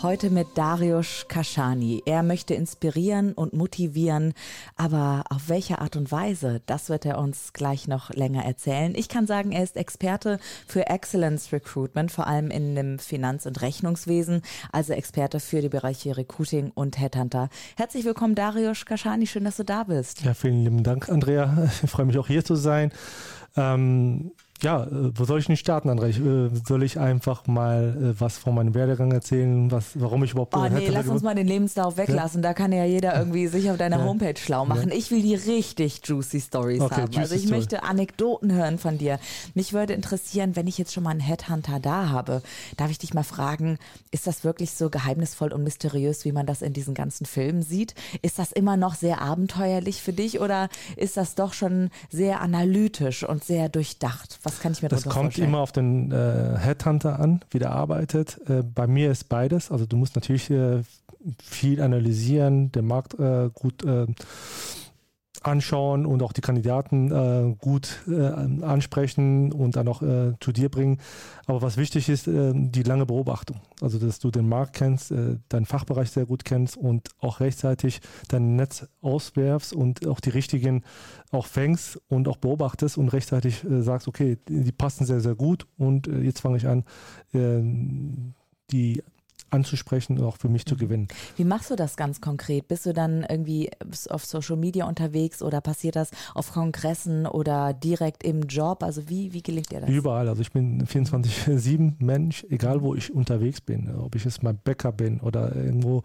Heute 0.00 0.30
mit 0.30 0.46
Darius 0.54 1.26
Kashani. 1.26 2.04
Er 2.06 2.22
möchte 2.22 2.54
inspirieren 2.54 3.32
und 3.32 3.52
motivieren, 3.52 4.32
aber 4.76 5.24
auf 5.28 5.48
welche 5.48 5.80
Art 5.80 5.96
und 5.96 6.12
Weise, 6.12 6.62
das 6.66 6.88
wird 6.88 7.04
er 7.04 7.18
uns 7.18 7.52
gleich 7.52 7.88
noch 7.88 8.10
länger 8.10 8.44
erzählen. 8.44 8.94
Ich 8.94 9.08
kann 9.08 9.26
sagen, 9.26 9.50
er 9.50 9.64
ist 9.64 9.76
Experte 9.76 10.38
für 10.68 10.86
Excellence 10.86 11.52
Recruitment, 11.52 12.12
vor 12.12 12.28
allem 12.28 12.52
in 12.52 12.76
dem 12.76 13.00
Finanz- 13.00 13.44
und 13.44 13.60
Rechnungswesen, 13.60 14.42
also 14.70 14.92
Experte 14.92 15.40
für 15.40 15.62
die 15.62 15.68
Bereiche 15.68 16.16
Recruiting 16.16 16.70
und 16.72 17.00
Headhunter. 17.00 17.48
Herzlich 17.76 18.04
willkommen, 18.04 18.36
Darius 18.36 18.86
Kashani. 18.86 19.26
Schön, 19.26 19.42
dass 19.42 19.56
du 19.56 19.64
da 19.64 19.82
bist. 19.82 20.22
Ja, 20.22 20.34
vielen 20.34 20.62
lieben 20.62 20.84
Dank, 20.84 21.08
Andrea. 21.08 21.68
Ich 21.82 21.90
freue 21.90 22.06
mich 22.06 22.18
auch 22.18 22.28
hier 22.28 22.44
zu 22.44 22.54
sein. 22.54 22.92
Ähm 23.56 24.30
ja, 24.60 24.84
äh, 24.84 24.88
wo 25.14 25.24
soll 25.24 25.38
ich 25.38 25.48
nicht 25.48 25.60
starten, 25.60 25.88
André? 25.88 26.08
Äh, 26.08 26.50
soll 26.66 26.82
ich 26.82 26.98
einfach 26.98 27.46
mal 27.46 28.14
äh, 28.16 28.20
was 28.20 28.38
von 28.38 28.54
meinem 28.54 28.74
Werdegang 28.74 29.12
erzählen, 29.12 29.70
was, 29.70 29.92
warum 29.94 30.24
ich 30.24 30.32
überhaupt... 30.32 30.56
Oh 30.56 30.66
nee, 30.68 30.88
lass 30.88 31.06
uns 31.06 31.22
mal 31.22 31.34
den 31.34 31.46
Lebenslauf 31.46 31.96
weglassen. 31.96 32.42
Ja? 32.42 32.48
Da 32.48 32.54
kann 32.54 32.72
ja 32.72 32.84
jeder 32.84 33.16
irgendwie 33.16 33.46
sich 33.46 33.70
auf 33.70 33.76
deiner 33.76 33.98
ja. 33.98 34.04
Homepage 34.04 34.34
schlau 34.36 34.64
machen. 34.64 34.90
Ja. 34.90 34.96
Ich 34.96 35.10
will 35.10 35.22
die 35.22 35.34
richtig 35.34 36.00
juicy 36.04 36.40
Stories 36.40 36.80
okay, 36.80 37.02
haben. 37.02 37.12
Juicy 37.12 37.20
also 37.20 37.34
ich 37.36 37.42
Story. 37.42 37.56
möchte 37.56 37.82
Anekdoten 37.84 38.52
hören 38.52 38.78
von 38.78 38.98
dir. 38.98 39.20
Mich 39.54 39.72
würde 39.72 39.92
interessieren, 39.92 40.56
wenn 40.56 40.66
ich 40.66 40.76
jetzt 40.76 40.92
schon 40.92 41.04
mal 41.04 41.10
einen 41.10 41.20
Headhunter 41.20 41.78
da 41.78 42.08
habe, 42.08 42.42
darf 42.76 42.90
ich 42.90 42.98
dich 42.98 43.14
mal 43.14 43.22
fragen, 43.22 43.78
ist 44.10 44.26
das 44.26 44.42
wirklich 44.42 44.72
so 44.72 44.90
geheimnisvoll 44.90 45.52
und 45.52 45.62
mysteriös, 45.62 46.24
wie 46.24 46.32
man 46.32 46.46
das 46.46 46.62
in 46.62 46.72
diesen 46.72 46.94
ganzen 46.94 47.26
Filmen 47.26 47.62
sieht? 47.62 47.94
Ist 48.22 48.38
das 48.38 48.50
immer 48.50 48.76
noch 48.76 48.94
sehr 48.94 49.20
abenteuerlich 49.22 50.02
für 50.02 50.12
dich 50.12 50.40
oder 50.40 50.68
ist 50.96 51.16
das 51.16 51.36
doch 51.36 51.52
schon 51.52 51.90
sehr 52.10 52.40
analytisch 52.40 53.22
und 53.22 53.44
sehr 53.44 53.68
durchdacht? 53.68 54.38
Was 54.48 54.60
kann 54.60 54.72
ich 54.72 54.82
mir 54.82 54.88
Das 54.88 55.04
kommt 55.04 55.14
vorstellen? 55.14 55.48
immer 55.48 55.58
auf 55.58 55.72
den 55.72 56.10
äh, 56.10 56.56
Headhunter 56.58 57.20
an, 57.20 57.40
wie 57.50 57.58
der 57.58 57.70
arbeitet. 57.72 58.40
Äh, 58.48 58.62
bei 58.62 58.86
mir 58.86 59.10
ist 59.10 59.28
beides. 59.28 59.70
Also 59.70 59.86
du 59.86 59.96
musst 59.96 60.14
natürlich 60.16 60.50
äh, 60.50 60.82
viel 61.42 61.80
analysieren, 61.82 62.72
den 62.72 62.86
Markt 62.86 63.14
äh, 63.18 63.50
gut 63.52 63.84
äh, 63.84 64.06
anschauen 65.42 66.06
und 66.06 66.22
auch 66.22 66.32
die 66.32 66.40
Kandidaten 66.40 67.10
äh, 67.10 67.54
gut 67.58 68.02
äh, 68.08 68.26
ansprechen 68.64 69.52
und 69.52 69.76
dann 69.76 69.88
auch 69.88 70.02
äh, 70.02 70.34
zu 70.40 70.52
dir 70.52 70.68
bringen. 70.68 70.98
Aber 71.46 71.62
was 71.62 71.76
wichtig 71.76 72.08
ist, 72.08 72.26
äh, 72.28 72.52
die 72.54 72.82
lange 72.82 73.06
Beobachtung. 73.06 73.60
Also, 73.80 73.98
dass 73.98 74.18
du 74.18 74.30
den 74.30 74.48
Markt 74.48 74.74
kennst, 74.74 75.10
äh, 75.10 75.36
deinen 75.48 75.66
Fachbereich 75.66 76.10
sehr 76.10 76.26
gut 76.26 76.44
kennst 76.44 76.76
und 76.76 77.08
auch 77.20 77.40
rechtzeitig 77.40 78.00
dein 78.28 78.56
Netz 78.56 78.86
auswerfst 79.00 79.72
und 79.72 80.06
auch 80.06 80.20
die 80.20 80.30
richtigen 80.30 80.84
auch 81.30 81.46
fängst 81.46 82.00
und 82.08 82.28
auch 82.28 82.38
beobachtest 82.38 82.98
und 82.98 83.08
rechtzeitig 83.08 83.64
äh, 83.64 83.82
sagst, 83.82 84.08
okay, 84.08 84.38
die 84.48 84.72
passen 84.72 85.06
sehr, 85.06 85.20
sehr 85.20 85.34
gut 85.34 85.66
und 85.76 86.06
jetzt 86.06 86.40
fange 86.40 86.56
ich 86.56 86.66
an, 86.66 86.84
die 88.70 89.02
anzusprechen 89.50 90.18
und 90.18 90.24
auch 90.24 90.36
für 90.36 90.48
mich 90.48 90.66
zu 90.66 90.74
mhm. 90.74 90.78
gewinnen. 90.78 91.08
Wie 91.36 91.44
machst 91.44 91.70
du 91.70 91.76
das 91.76 91.96
ganz 91.96 92.20
konkret? 92.20 92.68
Bist 92.68 92.86
du 92.86 92.92
dann 92.92 93.24
irgendwie 93.28 93.70
auf 94.08 94.24
Social 94.24 94.56
Media 94.56 94.86
unterwegs 94.86 95.42
oder 95.42 95.60
passiert 95.60 95.96
das 95.96 96.10
auf 96.34 96.52
Kongressen 96.52 97.26
oder 97.26 97.72
direkt 97.72 98.22
im 98.24 98.42
Job? 98.42 98.82
Also 98.82 99.08
wie, 99.08 99.32
wie 99.32 99.42
gelingt 99.42 99.70
dir 99.70 99.80
das? 99.80 99.90
Überall. 99.90 100.28
Also 100.28 100.42
ich 100.42 100.52
bin 100.52 100.86
24-7 100.86 101.94
Mensch, 101.98 102.44
egal 102.50 102.82
wo 102.82 102.94
ich 102.94 103.12
unterwegs 103.12 103.60
bin. 103.60 103.94
Ob 103.96 104.14
ich 104.14 104.24
jetzt 104.24 104.42
mal 104.42 104.54
Bäcker 104.54 104.92
bin 104.92 105.20
oder 105.20 105.54
irgendwo, 105.54 106.02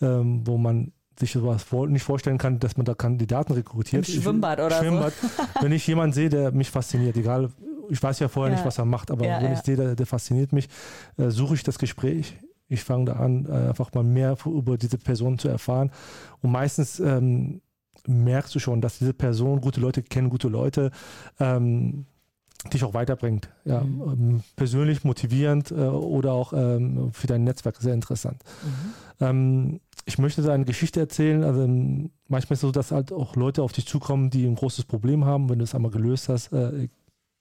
ähm, 0.00 0.46
wo 0.46 0.56
man 0.56 0.92
sich 1.18 1.32
sowas 1.32 1.64
nicht 1.88 2.02
vorstellen 2.02 2.38
kann, 2.38 2.58
dass 2.58 2.76
man 2.76 2.84
da 2.84 2.94
Kandidaten 2.94 3.52
rekrutiert. 3.52 4.08
Im 4.08 4.22
Schwimmbad 4.22 4.60
oder 4.60 4.78
Schwimmbad. 4.78 5.12
so. 5.14 5.28
Wenn 5.62 5.72
ich 5.72 5.86
jemanden 5.86 6.12
sehe, 6.12 6.28
der 6.28 6.52
mich 6.52 6.70
fasziniert, 6.70 7.16
egal, 7.16 7.50
ich 7.88 8.02
weiß 8.02 8.18
ja 8.18 8.28
vorher 8.28 8.52
ja. 8.52 8.56
nicht, 8.56 8.66
was 8.66 8.78
er 8.78 8.84
macht, 8.84 9.10
aber 9.10 9.26
ja, 9.26 9.40
wenn 9.40 9.46
ja. 9.46 9.52
ich 9.52 9.60
sehe, 9.60 9.76
der, 9.76 9.94
der 9.94 10.06
fasziniert 10.06 10.52
mich, 10.52 10.68
äh, 11.18 11.30
suche 11.30 11.54
ich 11.54 11.62
das 11.62 11.78
Gespräch 11.78 12.34
ich 12.68 12.82
fange 12.82 13.06
da 13.06 13.12
an, 13.14 13.46
äh, 13.46 13.68
einfach 13.68 13.92
mal 13.94 14.04
mehr 14.04 14.36
über 14.44 14.76
diese 14.76 14.98
Person 14.98 15.38
zu 15.38 15.48
erfahren. 15.48 15.90
Und 16.42 16.50
meistens 16.50 17.00
ähm, 17.00 17.60
merkst 18.06 18.54
du 18.54 18.58
schon, 18.58 18.80
dass 18.80 18.98
diese 18.98 19.14
Person, 19.14 19.60
gute 19.60 19.80
Leute 19.80 20.02
kennen 20.02 20.30
gute 20.30 20.48
Leute, 20.48 20.90
ähm, 21.38 22.06
dich 22.72 22.84
auch 22.84 22.94
weiterbringt. 22.94 23.48
Ja, 23.64 23.80
mhm. 23.80 24.02
ähm, 24.02 24.42
persönlich 24.56 25.04
motivierend 25.04 25.70
äh, 25.70 25.74
oder 25.74 26.32
auch 26.32 26.52
ähm, 26.52 27.12
für 27.12 27.26
dein 27.26 27.44
Netzwerk 27.44 27.76
sehr 27.76 27.94
interessant. 27.94 28.42
Mhm. 28.62 29.24
Ähm, 29.24 29.80
ich 30.04 30.18
möchte 30.18 30.42
da 30.42 30.52
eine 30.52 30.64
Geschichte 30.64 31.00
erzählen. 31.00 31.42
Also 31.44 31.66
manchmal 32.28 32.54
ist 32.54 32.58
es 32.58 32.60
so, 32.60 32.70
dass 32.70 32.92
halt 32.92 33.12
auch 33.12 33.36
Leute 33.36 33.62
auf 33.62 33.72
dich 33.72 33.86
zukommen, 33.86 34.30
die 34.30 34.46
ein 34.46 34.54
großes 34.54 34.84
Problem 34.84 35.24
haben. 35.24 35.48
Wenn 35.48 35.58
du 35.58 35.64
es 35.64 35.74
einmal 35.74 35.90
gelöst 35.90 36.28
hast, 36.28 36.52
äh, 36.52 36.88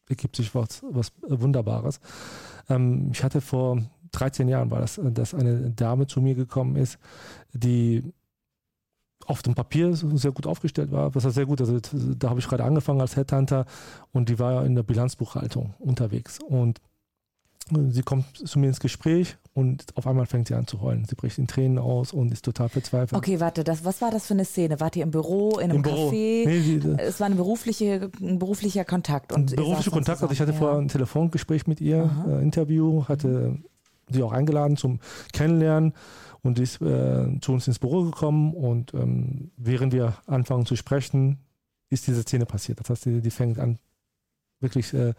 ergibt 0.09 0.35
sich 0.35 0.53
was, 0.53 0.83
was 0.89 1.11
Wunderbares. 1.21 1.99
Ähm, 2.69 3.09
ich 3.11 3.23
hatte 3.23 3.41
vor 3.41 3.81
13 4.15 4.47
Jahren 4.47 4.71
war 4.71 4.81
das, 4.81 4.99
dass 5.01 5.33
eine 5.33 5.71
Dame 5.71 6.07
zu 6.07 6.21
mir 6.21 6.35
gekommen 6.35 6.75
ist, 6.75 6.97
die 7.53 8.03
auf 9.25 9.41
dem 9.41 9.55
Papier 9.55 9.95
sehr 9.95 10.31
gut 10.31 10.47
aufgestellt 10.47 10.91
war. 10.91 11.11
Das 11.11 11.23
war 11.23 11.31
sehr 11.31 11.45
gut. 11.45 11.59
Also 11.61 11.79
da 12.17 12.29
habe 12.29 12.39
ich 12.39 12.47
gerade 12.47 12.63
angefangen 12.63 13.01
als 13.01 13.15
Headhunter 13.15 13.65
und 14.11 14.29
die 14.29 14.39
war 14.39 14.65
in 14.65 14.75
der 14.75 14.83
Bilanzbuchhaltung 14.83 15.73
unterwegs. 15.79 16.39
Und 16.39 16.79
sie 17.89 18.03
kommt 18.03 18.25
zu 18.47 18.59
mir 18.59 18.67
ins 18.67 18.79
Gespräch 18.79 19.37
und 19.53 19.85
auf 19.95 20.05
einmal 20.05 20.27
fängt 20.27 20.47
sie 20.47 20.53
an 20.53 20.67
zu 20.67 20.81
heulen. 20.81 21.05
Sie 21.05 21.15
bricht 21.15 21.39
in 21.39 21.47
Tränen 21.47 21.79
aus 21.79 22.13
und 22.13 22.31
ist 22.31 22.45
total 22.45 22.69
verzweifelt. 22.69 23.13
Okay, 23.13 23.39
warte, 23.39 23.63
das, 23.63 23.83
was 23.83 24.01
war 24.01 24.11
das 24.11 24.27
für 24.27 24.35
eine 24.35 24.45
Szene? 24.45 24.79
Wart 24.79 24.95
ihr 24.95 25.03
im 25.03 25.11
Büro, 25.11 25.57
in 25.57 25.71
einem 25.71 25.77
Im 25.77 25.83
Café? 25.83 26.45
Nee, 26.45 26.79
die, 26.79 26.95
es 26.97 27.19
war 27.19 27.25
eine 27.25 27.35
berufliche, 27.35 28.11
ein 28.21 28.37
beruflicher 28.37 28.85
Kontakt. 28.85 29.33
Und 29.33 29.55
beruflicher 29.55 29.91
Kontakt. 29.91 30.21
Also 30.21 30.31
ich 30.31 30.41
hatte 30.41 30.51
ja. 30.51 30.57
vorher 30.57 30.77
ein 30.77 30.89
Telefongespräch 30.89 31.65
mit 31.65 31.81
ihr, 31.81 32.09
äh, 32.27 32.43
Interview, 32.43 33.05
hatte 33.07 33.57
sie 34.09 34.23
auch 34.23 34.31
eingeladen 34.31 34.77
zum 34.77 34.99
Kennenlernen 35.33 35.93
und 36.41 36.59
ist 36.59 36.81
äh, 36.81 37.39
zu 37.41 37.53
uns 37.53 37.67
ins 37.67 37.79
Büro 37.79 38.03
gekommen 38.03 38.53
und 38.53 38.93
ähm, 38.93 39.51
während 39.57 39.93
wir 39.93 40.15
anfangen 40.27 40.65
zu 40.65 40.75
sprechen, 40.75 41.39
ist 41.89 42.07
diese 42.07 42.21
Szene 42.21 42.45
passiert. 42.45 42.79
Das 42.79 42.89
heißt, 42.89 43.05
die, 43.05 43.21
die 43.21 43.31
fängt 43.31 43.59
an 43.59 43.79
wirklich 44.59 44.93
äh, 44.93 45.13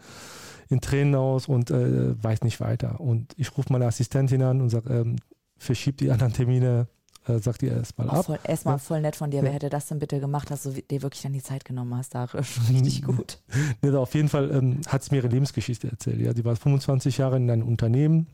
in 0.69 0.81
Tränen 0.81 1.15
aus 1.15 1.47
und 1.47 1.71
äh, 1.71 2.21
weiß 2.21 2.41
nicht 2.41 2.59
weiter. 2.59 2.99
Und 2.99 3.33
ich 3.37 3.57
rufe 3.57 3.71
meine 3.71 3.85
Assistentin 3.85 4.41
an 4.41 4.61
und 4.61 4.69
sage, 4.69 4.93
ähm, 4.93 5.17
verschiebt 5.57 6.01
die 6.01 6.11
anderen 6.11 6.33
Termine, 6.33 6.87
äh, 7.27 7.39
sagt 7.39 7.63
ihr 7.63 7.71
erstmal 7.71 8.09
ab. 8.09 8.25
Voll, 8.25 8.39
erstmal 8.43 8.75
ja. 8.75 8.79
voll 8.79 9.01
nett 9.01 9.15
von 9.15 9.31
dir. 9.31 9.37
Ja. 9.37 9.43
Wer 9.43 9.53
hätte 9.53 9.69
das 9.69 9.87
denn 9.87 9.99
bitte 9.99 10.19
gemacht, 10.19 10.51
dass 10.51 10.63
du 10.63 10.71
dir 10.71 11.01
wirklich 11.01 11.21
dann 11.21 11.33
die 11.33 11.43
Zeit 11.43 11.65
genommen 11.65 11.95
hast? 11.95 12.15
Da 12.15 12.23
richtig 12.69 13.03
gut. 13.03 13.41
nee, 13.81 13.91
auf 13.91 14.13
jeden 14.13 14.29
Fall 14.29 14.51
ähm, 14.51 14.81
hat 14.87 15.03
sie 15.03 15.13
mir 15.13 15.21
ihre 15.21 15.29
Lebensgeschichte 15.29 15.89
erzählt. 15.89 16.19
Ja, 16.19 16.33
die 16.33 16.45
war 16.45 16.55
25 16.55 17.17
Jahre 17.17 17.37
in 17.37 17.49
einem 17.49 17.67
Unternehmen, 17.67 18.27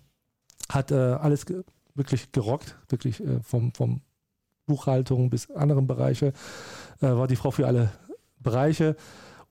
hat 0.74 0.92
äh, 0.92 0.96
alles 0.96 1.46
ge 1.46 1.64
wirklich 1.96 2.32
gerockt, 2.32 2.76
wirklich 2.90 3.20
äh, 3.20 3.40
vom, 3.44 3.74
vom 3.74 4.02
Buchhaltung 4.66 5.30
bis 5.30 5.52
anderen 5.52 5.86
Bereiche, 5.86 6.34
äh, 7.02 7.08
war 7.08 7.28
die 7.28 7.36
Frau 7.36 7.52
für 7.52 7.68
alle 7.68 7.92
Bereiche. 8.40 8.96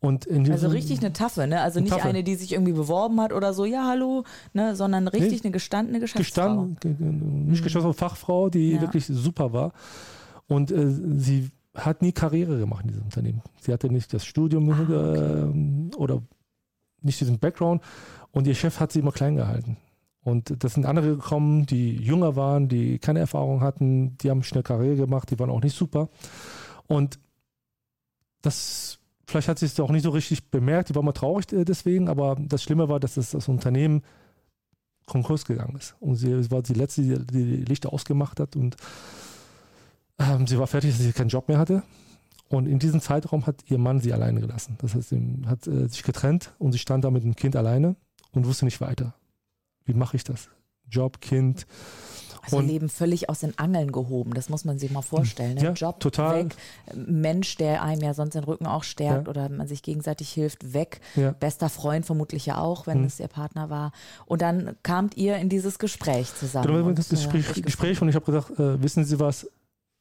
Und 0.01 0.29
also 0.29 0.67
richtig 0.67 0.99
eine 0.99 1.13
Taffe, 1.13 1.47
ne? 1.47 1.61
Also 1.61 1.79
nicht 1.79 1.91
Taffe. 1.93 2.09
eine, 2.09 2.25
die 2.25 2.35
sich 2.35 2.53
irgendwie 2.53 2.73
beworben 2.73 3.21
hat 3.21 3.33
oder 3.33 3.55
so, 3.55 3.65
ja, 3.65 3.87
hallo, 3.87 4.25
ne? 4.53 4.75
sondern 4.75 5.07
richtig 5.07 5.31
nee, 5.31 5.41
eine 5.45 5.53
gestandene 5.53 6.01
Geschäftsfrau. 6.01 6.67
Gestanden, 6.81 7.47
nicht 7.49 7.61
mhm. 7.61 7.65
Geschäftsfrau, 7.65 7.93
Fachfrau, 7.93 8.51
die 8.51 8.73
ja. 8.73 8.81
wirklich 8.81 9.07
super 9.07 9.53
war. 9.53 9.73
Und 10.49 10.73
äh, 10.73 10.89
sie 10.89 11.51
hat 11.77 12.03
nie 12.03 12.11
Karriere 12.11 12.59
gemacht 12.59 12.83
in 12.83 12.89
diesem 12.89 13.05
Unternehmen. 13.05 13.43
Sie 13.61 13.73
hatte 13.73 13.91
nicht 13.91 14.13
das 14.13 14.25
Studium 14.25 14.71
ah, 14.73 14.81
okay. 14.83 15.93
äh, 15.93 15.97
oder 15.97 16.21
nicht 17.01 17.21
diesen 17.21 17.39
Background 17.39 17.81
und 18.33 18.49
ihr 18.49 18.57
Chef 18.57 18.81
hat 18.81 18.91
sie 18.91 18.99
immer 18.99 19.13
klein 19.13 19.37
gehalten. 19.37 19.77
Und 20.25 20.63
das 20.63 20.75
sind 20.75 20.87
andere 20.87 21.17
gekommen, 21.17 21.67
die 21.67 21.97
jünger 21.97 22.37
waren, 22.37 22.69
die 22.69 22.99
keine 22.99 23.19
Erfahrung 23.19 23.61
hatten, 23.61 24.17
die 24.19 24.31
haben 24.31 24.45
schnell 24.45 24.63
Karriere 24.63 24.97
gemacht, 24.97 25.31
die 25.31 25.39
waren 25.39 25.51
auch 25.51 25.63
nicht 25.63 25.77
super. 25.77 26.09
Und 26.87 27.19
das, 28.41 28.99
vielleicht 29.27 29.49
hat 29.49 29.59
sie 29.59 29.67
es 29.67 29.79
auch 29.81 29.91
nicht 29.91 30.05
so 30.05 30.11
richtig 30.11 30.49
bemerkt, 30.51 30.91
die 30.91 30.95
war 30.95 31.03
mal 31.03 31.13
traurig 31.13 31.53
äh, 31.53 31.65
deswegen, 31.65 32.09
aber 32.09 32.37
das 32.39 32.63
Schlimme 32.63 32.89
war, 32.89 33.01
dass 33.01 33.15
das, 33.15 33.31
das 33.31 33.49
Unternehmen 33.49 34.03
Konkurs 35.07 35.45
gegangen 35.45 35.77
ist. 35.77 35.97
Und 35.99 36.15
sie 36.15 36.51
war 36.53 36.63
die 36.63 36.75
Letzte, 36.75 37.03
die 37.03 37.25
die 37.27 37.65
Lichter 37.65 37.93
ausgemacht 37.93 38.39
hat 38.39 38.55
und 38.55 38.77
ähm, 40.19 40.47
sie 40.47 40.59
war 40.59 40.69
fertig, 40.69 40.93
dass 40.93 41.01
sie 41.01 41.13
keinen 41.13 41.31
Job 41.31 41.49
mehr 41.49 41.59
hatte. 41.59 41.83
Und 42.49 42.67
in 42.67 42.79
diesem 42.79 43.01
Zeitraum 43.01 43.47
hat 43.47 43.65
ihr 43.71 43.79
Mann 43.79 44.01
sie 44.01 44.13
alleine 44.13 44.41
gelassen. 44.41 44.77
Das 44.79 44.95
heißt, 44.95 45.09
sie 45.09 45.43
hat 45.47 45.67
äh, 45.67 45.89
sich 45.89 46.05
getrennt 46.05 46.53
und 46.59 46.71
sie 46.71 46.79
stand 46.79 47.03
da 47.03 47.11
mit 47.11 47.25
dem 47.25 47.35
Kind 47.35 47.57
alleine 47.57 47.97
und 48.31 48.47
wusste 48.47 48.67
nicht 48.67 48.81
weiter 48.81 49.15
wie 49.85 49.95
mache 49.95 50.17
ich 50.17 50.25
das? 50.25 50.49
Job, 50.89 51.21
Kind. 51.21 51.67
Also 52.45 52.57
und 52.57 52.67
Leben 52.67 52.89
völlig 52.89 53.29
aus 53.29 53.39
den 53.41 53.57
Angeln 53.57 53.93
gehoben, 53.93 54.35
das 54.35 54.49
muss 54.49 54.65
man 54.65 54.77
sich 54.77 54.91
mal 54.91 55.03
vorstellen. 55.03 55.55
Ne? 55.55 55.63
Ja, 55.63 55.73
Job 55.73 56.01
total. 56.01 56.47
weg, 56.47 56.57
Mensch, 56.93 57.57
der 57.57 57.83
einem 57.85 58.03
ja 58.03 58.15
sonst 58.15 58.35
den 58.35 58.43
Rücken 58.43 58.67
auch 58.67 58.83
stärkt 58.83 59.27
ja. 59.27 59.31
oder 59.31 59.49
man 59.49 59.69
sich 59.69 59.81
gegenseitig 59.83 60.31
hilft, 60.33 60.75
weg. 60.75 61.01
Ja. 61.15 61.31
Bester 61.31 61.69
Freund 61.69 62.05
vermutlich 62.05 62.45
ja 62.45 62.59
auch, 62.59 62.89
wenn 62.89 63.01
mhm. 63.01 63.07
es 63.07 63.21
ihr 63.21 63.29
Partner 63.29 63.71
war. 63.71 63.93
Und 64.27 64.43
dann 64.43 64.77
kamt 64.83 65.17
ihr 65.17 65.37
in 65.37 65.51
dieses 65.51 65.79
Gespräch 65.79 66.35
zusammen. 66.35 66.67
Genau, 66.67 66.89
und, 66.89 66.99
das 66.99 67.11
Gespräch, 67.11 67.59
äh, 67.59 67.61
Gespräch 67.61 68.03
und 68.03 68.09
ich 68.09 68.17
habe 68.17 68.27
gesagt, 68.27 68.59
äh, 68.59 68.83
wissen 68.83 69.05
Sie 69.05 69.21
was, 69.21 69.49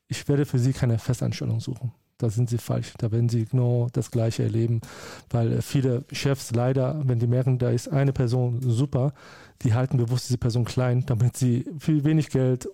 ich 0.08 0.28
werde 0.28 0.48
für 0.48 0.58
Sie 0.58 0.74
keine 0.74 0.98
Festanstellung 0.98 1.60
suchen 1.60 1.92
da 2.22 2.30
sind 2.30 2.50
sie 2.50 2.58
falsch. 2.58 2.94
Da 2.98 3.12
werden 3.12 3.30
sie 3.30 3.46
genau 3.46 3.88
das 3.94 4.12
Gleiche 4.12 4.44
erleben, 4.44 4.82
weil 5.30 5.62
viele 5.62 6.04
Chefs 6.12 6.52
leider, 6.52 7.02
wenn 7.06 7.20
die 7.20 7.28
merken, 7.28 7.58
da 7.58 7.70
ist 7.70 7.88
eine 7.88 8.14
Person 8.14 8.60
super, 8.62 9.14
die 9.62 9.74
halten 9.74 9.98
bewusst 9.98 10.30
diese 10.30 10.38
Person 10.38 10.66
klein, 10.66 11.06
damit 11.06 11.38
sie 11.38 11.66
für 11.78 12.04
wenig 12.04 12.30
Geld 12.30 12.68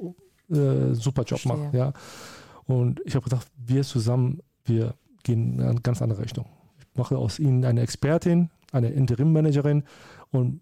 äh, 0.49 0.94
super 0.94 1.23
Job 1.23 1.39
Verstehe. 1.39 1.53
machen. 1.53 1.69
Ja. 1.73 1.94
Und 2.65 3.01
ich 3.05 3.15
habe 3.15 3.23
gedacht, 3.23 3.47
wir 3.57 3.83
zusammen, 3.83 4.41
wir 4.65 4.94
gehen 5.23 5.55
in 5.55 5.61
eine 5.61 5.81
ganz 5.81 6.01
andere 6.01 6.21
Richtung. 6.21 6.45
Ich 6.79 6.97
mache 6.97 7.17
aus 7.17 7.39
ihnen 7.39 7.63
eine 7.65 7.81
Expertin, 7.81 8.50
eine 8.71 8.89
Interim-Managerin 8.89 9.83
und 10.31 10.61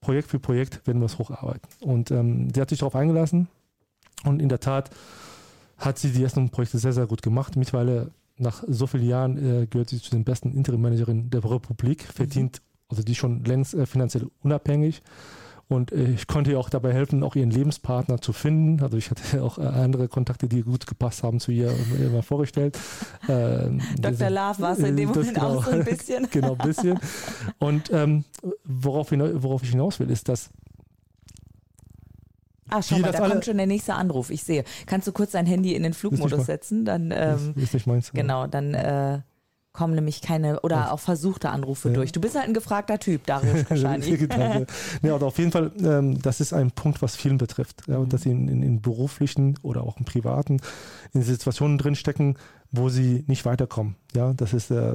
Projekt 0.00 0.30
für 0.30 0.38
Projekt 0.38 0.86
werden 0.86 1.00
wir 1.00 1.06
es 1.06 1.18
hocharbeiten. 1.18 1.68
Und 1.80 2.10
ähm, 2.10 2.52
die 2.52 2.60
hat 2.60 2.68
sich 2.68 2.78
darauf 2.78 2.94
eingelassen 2.94 3.48
und 4.24 4.40
in 4.40 4.48
der 4.48 4.60
Tat 4.60 4.90
hat 5.78 5.98
sie 5.98 6.10
die 6.10 6.22
ersten 6.22 6.50
Projekte 6.50 6.78
sehr, 6.78 6.92
sehr 6.92 7.06
gut 7.06 7.22
gemacht. 7.22 7.56
Mittlerweile 7.56 8.10
nach 8.38 8.64
so 8.66 8.86
vielen 8.86 9.08
Jahren 9.08 9.36
äh, 9.36 9.66
gehört 9.66 9.90
sie 9.90 10.00
zu 10.00 10.10
den 10.10 10.24
besten 10.24 10.52
Interim-Managerinnen 10.52 11.30
der 11.30 11.44
Republik, 11.44 12.02
verdient, 12.02 12.60
mhm. 12.60 12.86
also 12.90 13.02
die 13.02 13.14
schon 13.14 13.44
längst 13.44 13.74
äh, 13.74 13.86
finanziell 13.86 14.26
unabhängig. 14.42 15.02
Und 15.68 15.90
äh, 15.90 16.10
ich 16.10 16.28
konnte 16.28 16.52
ihr 16.52 16.60
auch 16.60 16.70
dabei 16.70 16.92
helfen, 16.92 17.24
auch 17.24 17.34
ihren 17.34 17.50
Lebenspartner 17.50 18.20
zu 18.20 18.32
finden. 18.32 18.82
Also 18.82 18.96
ich 18.96 19.10
hatte 19.10 19.42
auch 19.42 19.58
äh, 19.58 19.62
andere 19.62 20.08
Kontakte, 20.08 20.48
die 20.48 20.62
gut 20.62 20.86
gepasst 20.86 21.22
haben 21.22 21.40
zu 21.40 21.50
ihr, 21.50 21.74
immer 21.98 22.16
mal 22.16 22.22
vorgestellt. 22.22 22.78
Ähm, 23.28 23.80
Dr. 23.98 24.30
Love 24.30 24.60
war 24.60 24.72
es 24.72 24.78
in 24.78 24.96
dem 24.96 25.08
Moment 25.08 25.34
genau, 25.34 25.56
auch 25.56 25.64
so 25.64 25.72
ein 25.72 25.84
bisschen. 25.84 26.28
genau, 26.30 26.52
ein 26.56 26.66
bisschen. 26.66 27.00
Und 27.58 27.90
ähm, 27.92 28.24
worauf, 28.62 29.10
worauf 29.10 29.64
ich 29.64 29.70
hinaus 29.70 29.98
will, 29.98 30.10
ist, 30.10 30.28
dass 30.28 30.50
Ah, 32.76 32.82
schau 32.82 32.98
mal, 32.98 33.12
da 33.12 33.28
kommt 33.28 33.44
schon 33.44 33.56
der 33.56 33.66
nächste 33.66 33.94
Anruf. 33.94 34.30
Ich 34.30 34.42
sehe. 34.42 34.64
Kannst 34.86 35.08
du 35.08 35.12
kurz 35.12 35.32
dein 35.32 35.46
Handy 35.46 35.74
in 35.74 35.82
den 35.82 35.94
Flugmodus 35.94 36.46
setzen? 36.46 36.84
Dann, 36.84 37.10
ähm, 37.10 37.54
ist, 37.56 37.64
ist 37.64 37.74
nicht 37.74 37.86
meins. 37.86 38.12
Genau, 38.12 38.46
dann 38.46 38.74
äh, 38.74 39.20
kommen 39.72 39.94
nämlich 39.94 40.20
keine 40.20 40.60
oder 40.60 40.92
auch 40.92 41.00
versuchte 41.00 41.50
Anrufe 41.50 41.88
ja. 41.88 41.94
durch. 41.94 42.12
Du 42.12 42.20
bist 42.20 42.34
halt 42.34 42.46
ein 42.46 42.54
gefragter 42.54 42.98
Typ, 42.98 43.24
Darius 43.26 43.64
wahrscheinlich. 43.70 44.20
ja, 45.02 45.14
aber 45.14 45.26
auf 45.26 45.38
jeden 45.38 45.52
Fall, 45.52 45.70
ähm, 45.82 46.20
das 46.20 46.40
ist 46.40 46.52
ein 46.52 46.70
Punkt, 46.70 47.02
was 47.02 47.16
vielen 47.16 47.38
betrifft. 47.38 47.82
Ja, 47.86 47.98
und 47.98 48.12
dass 48.12 48.22
sie 48.22 48.30
in, 48.30 48.48
in, 48.48 48.62
in, 48.62 48.82
beruflichen 48.82 49.58
oder 49.62 49.82
auch 49.82 49.96
im 49.98 50.04
privaten 50.04 50.60
in 51.12 51.22
Situationen 51.22 51.78
drinstecken, 51.78 52.36
wo 52.70 52.88
sie 52.88 53.24
nicht 53.26 53.44
weiterkommen. 53.44 53.96
Ja, 54.14 54.32
das 54.34 54.52
ist 54.52 54.70
äh, 54.70 54.94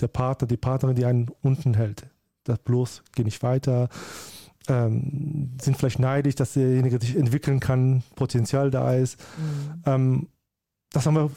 der 0.00 0.08
Partner, 0.08 0.48
die 0.48 0.56
Partnerin, 0.56 0.96
die 0.96 1.04
einen 1.04 1.30
unten 1.42 1.74
hält. 1.74 2.06
Das 2.44 2.58
bloß, 2.58 3.02
geh 3.14 3.24
nicht 3.24 3.42
weiter 3.42 3.88
ähm, 4.68 5.50
sind 5.60 5.76
vielleicht 5.76 5.98
neidisch, 5.98 6.34
dass 6.34 6.54
derjenige 6.54 7.00
sich 7.00 7.16
entwickeln 7.16 7.60
kann, 7.60 8.02
Potenzial 8.16 8.70
da 8.70 8.94
ist. 8.94 9.18
Mhm. 9.36 9.82
Ähm, 9.86 10.28
das 10.94 11.06
haben 11.06 11.14
wir 11.14 11.30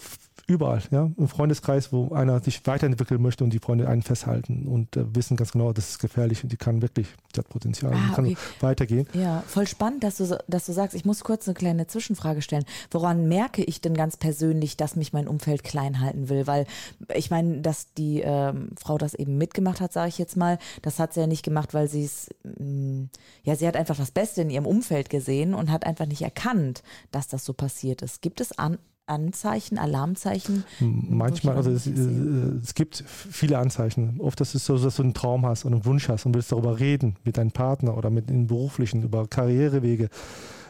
überall, 0.48 0.82
ja, 0.92 1.12
im 1.18 1.28
Freundeskreis, 1.28 1.92
wo 1.92 2.14
einer 2.14 2.40
sich 2.40 2.66
weiterentwickeln 2.66 3.22
möchte 3.22 3.44
und 3.44 3.52
die 3.52 3.60
Freunde 3.60 3.90
einen 3.90 4.02
festhalten 4.02 4.66
und 4.66 4.96
äh, 4.96 5.04
wissen 5.14 5.36
ganz 5.36 5.52
genau, 5.52 5.74
das 5.74 5.90
ist 5.90 6.00
gefährlich 6.00 6.42
und 6.42 6.52
die 6.54 6.58
kann 6.58 6.82
wirklich, 6.82 7.08
die 7.36 7.40
hat 7.40 7.50
Potenzial, 7.50 7.94
ah, 7.94 7.98
die 7.98 8.16
kann 8.16 8.26
okay. 8.26 8.38
weitergehen. 8.62 9.08
Ja, 9.14 9.44
voll 9.46 9.68
spannend, 9.68 10.06
dass 10.06 10.18
du, 10.18 10.38
dass 10.48 10.66
du 10.66 10.72
sagst, 10.72 10.96
ich 10.96 11.04
muss 11.04 11.26
kurz 11.26 11.48
eine 11.48 11.56
kleine 11.56 11.88
Zwischenfrage 11.88 12.42
stellen. 12.42 12.64
Woran 12.92 13.28
merke 13.28 13.62
ich 13.62 13.82
denn 13.82 13.94
ganz 13.94 14.16
persönlich, 14.16 14.78
dass 14.78 14.96
mich 14.96 15.12
mein 15.12 15.28
Umfeld 15.28 15.66
klein 15.66 16.00
halten 16.00 16.30
will? 16.30 16.48
Weil 16.48 16.66
ich 17.14 17.30
meine, 17.30 17.60
dass 17.60 17.94
die 17.94 18.22
ähm, 18.22 18.70
Frau 18.78 18.98
das 18.98 19.16
eben 19.16 19.38
mitgemacht 19.38 19.82
hat, 19.82 19.92
sage 19.92 20.08
ich 20.08 20.18
jetzt 20.18 20.38
mal, 20.38 20.60
das 20.82 20.98
hat 20.98 21.14
sie 21.14 21.20
ja 21.20 21.28
nicht 21.28 21.44
gemacht, 21.44 21.74
weil 21.74 21.90
sie 21.90 22.06
es, 22.06 22.30
mm, 22.44 23.06
ja, 23.44 23.58
sie 23.58 23.68
hat 23.68 23.76
einfach 23.76 23.98
das 23.98 24.12
Beste 24.12 24.44
in 24.44 24.50
ihrem 24.50 24.66
Umfeld 24.66 25.10
gesehen 25.10 25.54
und 25.54 25.72
hat 25.72 25.86
einfach 25.86 26.06
nicht 26.06 26.22
erkannt, 26.22 26.84
dass 27.12 27.28
das 27.28 27.44
so 27.44 27.52
passiert 27.52 28.02
ist. 28.02 28.22
Gibt 28.22 28.40
es 28.40 28.58
an 28.58 28.78
Anzeichen, 29.08 29.78
Alarmzeichen? 29.78 30.64
Manchmal, 30.80 31.56
also 31.56 31.72
es, 31.72 31.88
es, 31.88 32.76
gibt 32.76 33.04
viele 33.08 33.58
Anzeichen. 33.58 34.20
Oft 34.20 34.40
ist 34.42 34.54
es 34.54 34.66
so, 34.66 34.78
dass 34.78 34.98
du 34.98 35.04
einen 35.04 35.14
Traum 35.14 35.46
hast 35.46 35.66
und 35.66 35.74
einen 35.74 35.86
Wunsch 35.86 36.10
hast 36.10 36.26
und 36.26 36.36
willst 36.36 36.52
darüber 36.52 36.80
reden 36.80 37.16
mit 37.24 37.38
deinem 37.38 37.52
Partner 37.52 37.98
oder 37.98 38.10
mit 38.10 38.30
den 38.30 38.48
beruflichen, 38.48 39.04
über 39.04 39.28
Karrierewege. 39.28 40.10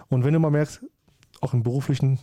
Und 0.09 0.23
wenn 0.23 0.33
du 0.33 0.39
mal 0.39 0.51
merkst, 0.51 0.81
auch 1.41 1.53
im 1.53 1.63
beruflichen, 1.63 2.19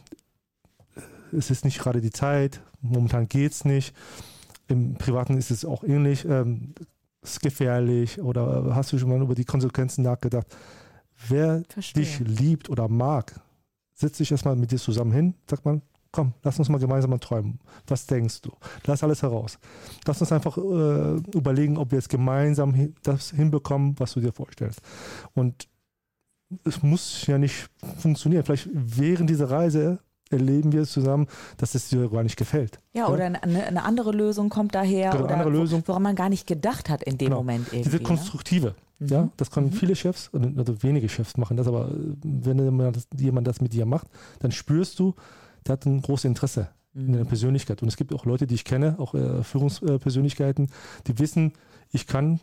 äh, 0.96 1.36
es 1.36 1.50
ist 1.50 1.64
nicht 1.64 1.78
gerade 1.78 2.00
die 2.00 2.12
Zeit, 2.12 2.60
momentan 2.80 3.28
geht 3.28 3.52
es 3.52 3.64
nicht. 3.64 3.94
Im 4.68 4.94
Privaten 4.94 5.36
ist 5.36 5.50
es 5.50 5.64
auch 5.64 5.84
ähnlich. 5.84 6.24
Ähm, 6.24 6.74
ist 7.24 7.40
gefährlich 7.40 8.20
oder 8.20 8.74
hast 8.74 8.92
du 8.92 8.98
schon 8.98 9.08
mal 9.08 9.20
über 9.20 9.34
die 9.34 9.44
Konsequenzen 9.44 10.02
nachgedacht? 10.02 10.46
Wer 11.28 11.62
Verstehe. 11.68 12.02
dich 12.02 12.20
liebt 12.20 12.68
oder 12.68 12.88
mag, 12.88 13.40
setzt 13.94 14.16
sich 14.16 14.30
erstmal 14.30 14.56
mit 14.56 14.70
dir 14.70 14.78
zusammen 14.78 15.12
hin, 15.12 15.34
sagt 15.48 15.64
man, 15.64 15.82
komm, 16.14 16.32
lass 16.44 16.60
uns 16.60 16.68
mal 16.68 16.78
gemeinsam 16.78 17.10
mal 17.10 17.18
träumen. 17.18 17.58
Was 17.88 18.06
denkst 18.06 18.42
du? 18.42 18.52
Lass 18.86 19.02
alles 19.02 19.22
heraus. 19.22 19.58
Lass 20.06 20.20
uns 20.20 20.30
einfach 20.30 20.56
äh, 20.56 21.16
überlegen, 21.34 21.76
ob 21.76 21.90
wir 21.90 21.98
jetzt 21.98 22.08
gemeinsam 22.08 22.94
das 23.02 23.30
hinbekommen, 23.30 23.96
was 23.98 24.12
du 24.12 24.20
dir 24.20 24.32
vorstellst. 24.32 24.80
Und 25.34 25.68
es 26.64 26.84
muss 26.84 27.26
ja 27.26 27.36
nicht 27.36 27.68
funktionieren. 27.98 28.44
Vielleicht 28.44 28.68
während 28.72 29.28
dieser 29.28 29.50
Reise 29.50 29.98
erleben 30.30 30.70
wir 30.70 30.82
es 30.82 30.92
zusammen, 30.92 31.26
dass 31.56 31.74
es 31.74 31.88
dir 31.88 32.08
gar 32.08 32.22
nicht 32.22 32.36
gefällt. 32.36 32.78
Ja, 32.92 33.08
ja? 33.08 33.12
oder 33.12 33.24
eine, 33.24 33.42
eine, 33.42 33.82
andere 33.82 34.12
Lösung 34.12 34.50
kommt 34.50 34.76
daher 34.76 35.10
genau, 35.10 35.24
oder 35.24 35.34
andere 35.34 35.50
Lösung. 35.50 35.82
woran 35.86 36.02
man 36.02 36.14
gar 36.14 36.28
nicht 36.28 36.46
gedacht 36.46 36.88
hat 36.88 37.02
in 37.02 37.18
dem 37.18 37.26
genau. 37.26 37.38
Moment 37.38 37.66
irgendwie. 37.72 37.82
Diese 37.82 37.96
ne? 37.96 38.02
konstruktive, 38.04 38.74
ne? 39.00 39.08
ja, 39.10 39.28
das 39.36 39.50
können 39.50 39.66
mhm. 39.66 39.72
viele 39.72 39.96
Chefs, 39.96 40.30
also 40.32 40.80
wenige 40.84 41.08
Chefs 41.08 41.36
machen 41.36 41.56
das, 41.56 41.66
aber 41.66 41.90
wenn 42.22 42.58
jemand 43.18 43.48
das 43.48 43.60
mit 43.60 43.72
dir 43.72 43.84
macht, 43.84 44.06
dann 44.38 44.52
spürst 44.52 45.00
du, 45.00 45.14
der 45.66 45.74
hat 45.74 45.86
ein 45.86 46.02
großes 46.02 46.26
Interesse 46.26 46.68
mhm. 46.92 47.06
in 47.06 47.12
der 47.12 47.24
Persönlichkeit. 47.24 47.82
Und 47.82 47.88
es 47.88 47.96
gibt 47.96 48.14
auch 48.14 48.24
Leute, 48.24 48.46
die 48.46 48.54
ich 48.54 48.64
kenne, 48.64 48.96
auch 48.98 49.14
äh, 49.14 49.42
Führungspersönlichkeiten, 49.42 50.70
die 51.06 51.18
wissen, 51.18 51.52
ich 51.90 52.06
kann 52.06 52.40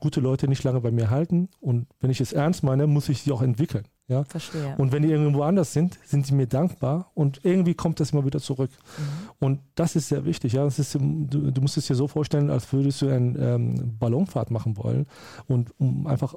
gute 0.00 0.20
Leute 0.20 0.48
nicht 0.48 0.64
lange 0.64 0.80
bei 0.80 0.90
mir 0.90 1.10
halten 1.10 1.48
und 1.60 1.86
wenn 2.00 2.10
ich 2.10 2.20
es 2.20 2.32
ernst 2.32 2.62
meine, 2.62 2.86
muss 2.86 3.08
ich 3.08 3.22
sie 3.22 3.32
auch 3.32 3.42
entwickeln. 3.42 3.84
Ja? 4.06 4.24
Verstehe. 4.24 4.74
Und 4.76 4.92
wenn 4.92 5.02
die 5.02 5.08
irgendwo 5.08 5.42
anders 5.42 5.72
sind, 5.72 5.98
sind 6.04 6.26
sie 6.26 6.34
mir 6.34 6.46
dankbar 6.46 7.10
und 7.14 7.40
irgendwie 7.42 7.74
kommt 7.74 8.00
das 8.00 8.10
immer 8.10 8.24
wieder 8.24 8.40
zurück. 8.40 8.70
Mhm. 8.70 9.02
Und 9.38 9.60
das 9.74 9.96
ist 9.96 10.08
sehr 10.08 10.24
wichtig. 10.26 10.52
Ja? 10.52 10.64
Das 10.64 10.78
ist, 10.78 10.94
du, 10.94 11.50
du 11.50 11.60
musst 11.60 11.78
es 11.78 11.86
dir 11.86 11.94
so 11.94 12.06
vorstellen, 12.06 12.50
als 12.50 12.70
würdest 12.72 13.00
du 13.00 13.08
eine 13.08 13.38
ähm, 13.38 13.96
Ballonfahrt 13.98 14.50
machen 14.50 14.76
wollen 14.76 15.06
und 15.46 15.72
um 15.78 16.06
einfach 16.06 16.34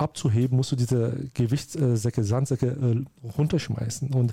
abzuheben, 0.00 0.56
musst 0.56 0.72
du 0.72 0.76
diese 0.76 1.28
Gewichtssäcke, 1.34 2.24
Sandsäcke 2.24 2.66
äh, 2.66 3.28
runterschmeißen. 3.36 4.12
Und 4.12 4.32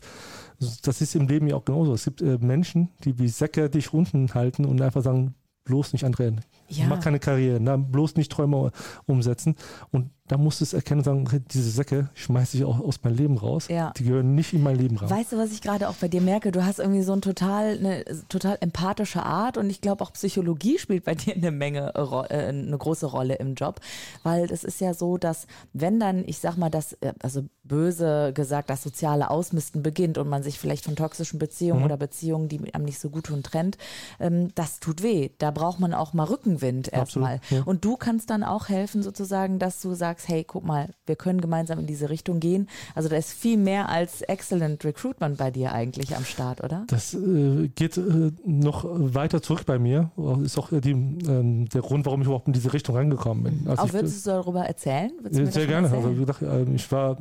das 0.84 1.02
ist 1.02 1.16
im 1.16 1.28
Leben 1.28 1.48
ja 1.48 1.56
auch 1.56 1.66
genauso. 1.66 1.94
Es 1.94 2.06
gibt 2.06 2.22
äh, 2.22 2.38
Menschen, 2.40 2.90
die 3.04 3.20
wie 3.20 3.28
Säcke 3.28 3.70
dich 3.70 3.94
unten 3.94 4.34
halten 4.34 4.66
und 4.66 4.82
einfach 4.82 5.04
sagen, 5.04 5.36
bloß 5.66 5.94
nicht 5.94 6.06
andrehen. 6.06 6.42
Ja. 6.70 6.88
Mach 6.88 7.02
keine 7.02 7.20
Karriere, 7.20 7.60
na, 7.60 7.78
bloß 7.78 8.16
nicht 8.16 8.32
Träume 8.32 8.72
umsetzen. 9.06 9.56
Und 9.92 10.10
da 10.28 10.38
musst 10.38 10.60
du 10.60 10.66
es 10.66 10.74
erkennen 10.74 11.00
und 11.00 11.06
sagen, 11.06 11.46
diese 11.52 11.70
Säcke 11.70 12.10
schmeiße 12.14 12.58
ich 12.58 12.66
auch 12.66 12.80
aus 12.80 13.02
meinem 13.04 13.16
Leben 13.16 13.38
raus. 13.38 13.68
Ja. 13.70 13.92
Die 13.98 14.04
gehören 14.04 14.36
nicht 14.36 14.54
in 14.54 14.62
mein 14.62 14.76
Leben 14.76 14.98
rein. 14.98 15.10
Weißt 15.10 15.32
du, 15.32 15.38
was 15.38 15.52
ich 15.52 15.62
gerade 15.62 15.88
auch 15.88 15.96
bei 15.96 16.08
dir 16.08 16.22
merke? 16.22 16.52
Du 16.52 16.66
hast 16.66 16.80
irgendwie 16.80 17.02
so 17.02 17.14
ein 17.14 17.22
total, 17.22 17.78
eine 17.78 18.04
total 18.28 18.58
empathische 18.60 19.24
Art 19.24 19.58
und 19.58 19.70
ich 19.70 19.82
glaube 19.82 20.04
auch 20.04 20.12
Psychologie 20.14 20.80
spielt 20.80 21.06
bei 21.06 21.16
dir 21.16 21.36
eine 21.36 21.52
Menge, 21.52 21.94
äh, 21.96 22.36
eine 22.36 22.78
große 22.78 23.06
Rolle 23.06 23.36
im 23.36 23.56
Job. 23.56 23.80
Weil 24.24 24.52
es 24.52 24.64
ist 24.64 24.82
ja 24.82 24.94
so, 24.94 25.18
dass 25.18 25.48
wenn 25.74 26.00
dann, 26.00 26.24
ich 26.26 26.40
sag 26.40 26.58
mal, 26.58 26.70
das, 26.70 26.94
äh, 26.94 27.14
also 27.22 27.44
böse 27.64 28.32
gesagt, 28.34 28.70
das 28.70 28.84
soziale 28.84 29.30
Ausmisten 29.30 29.84
beginnt 29.84 30.18
und 30.18 30.28
man 30.28 30.44
sich 30.44 30.60
vielleicht 30.60 30.86
von 30.86 30.96
toxischen 30.96 31.40
Beziehungen 31.40 31.80
mhm. 31.80 31.86
oder 31.86 31.98
Beziehungen, 31.98 32.50
die 32.50 32.74
einem 32.74 32.86
nicht 32.86 33.00
so 33.00 33.10
gut 33.10 33.26
tun, 33.26 33.44
trennt, 33.44 33.78
ähm, 34.20 34.54
das 34.56 34.80
tut 34.80 35.04
weh. 35.04 35.30
Da 35.38 35.52
braucht 35.52 35.80
man 35.80 35.94
auch 35.94 36.14
mal 36.14 36.26
Rückenwind 36.26 36.92
erstmal. 36.92 37.40
Ja. 37.50 37.64
Und 37.64 37.86
du 37.86 37.98
kannst 37.98 38.30
dann 38.30 38.44
auch 38.44 38.70
helfen, 38.70 39.04
sozusagen, 39.04 39.60
dass 39.60 39.82
du 39.82 39.94
sagst, 39.94 40.17
sagst, 40.18 40.30
hey, 40.30 40.44
guck 40.44 40.66
mal, 40.66 40.90
wir 41.06 41.16
können 41.16 41.40
gemeinsam 41.42 41.80
in 41.80 41.88
diese 41.88 42.10
Richtung 42.10 42.40
gehen. 42.40 42.68
Also 42.96 43.10
da 43.10 43.16
ist 43.16 43.32
viel 43.32 43.58
mehr 43.58 43.90
als 43.90 44.22
Excellent 44.22 44.84
Recruitment 44.84 45.38
bei 45.38 45.52
dir 45.52 45.72
eigentlich 45.72 46.16
am 46.16 46.26
Start, 46.26 46.64
oder? 46.64 46.84
Das 46.88 47.14
äh, 47.14 47.70
geht 47.70 47.98
äh, 47.98 48.32
noch 48.46 48.86
weiter 48.88 49.42
zurück 49.42 49.66
bei 49.66 49.80
mir. 49.80 50.12
Ist 50.44 50.58
auch 50.58 50.70
die, 50.72 50.92
äh, 50.92 51.66
der 51.66 51.82
Grund, 51.82 52.06
warum 52.06 52.22
ich 52.22 52.28
überhaupt 52.28 52.48
in 52.48 52.54
diese 52.54 52.74
Richtung 52.74 52.96
reingekommen 52.96 53.44
bin. 53.44 53.68
Also 53.68 53.84
auch 53.84 53.94
würdest 53.94 54.26
du 54.26 54.32
darüber 54.32 54.66
erzählen? 54.66 55.12
sehr 55.30 55.68
gerne. 55.68 55.90
Also, 55.90 56.10
erzählen? 56.10 56.52
Also 56.52 56.72
ich 56.74 56.92
war 56.92 57.18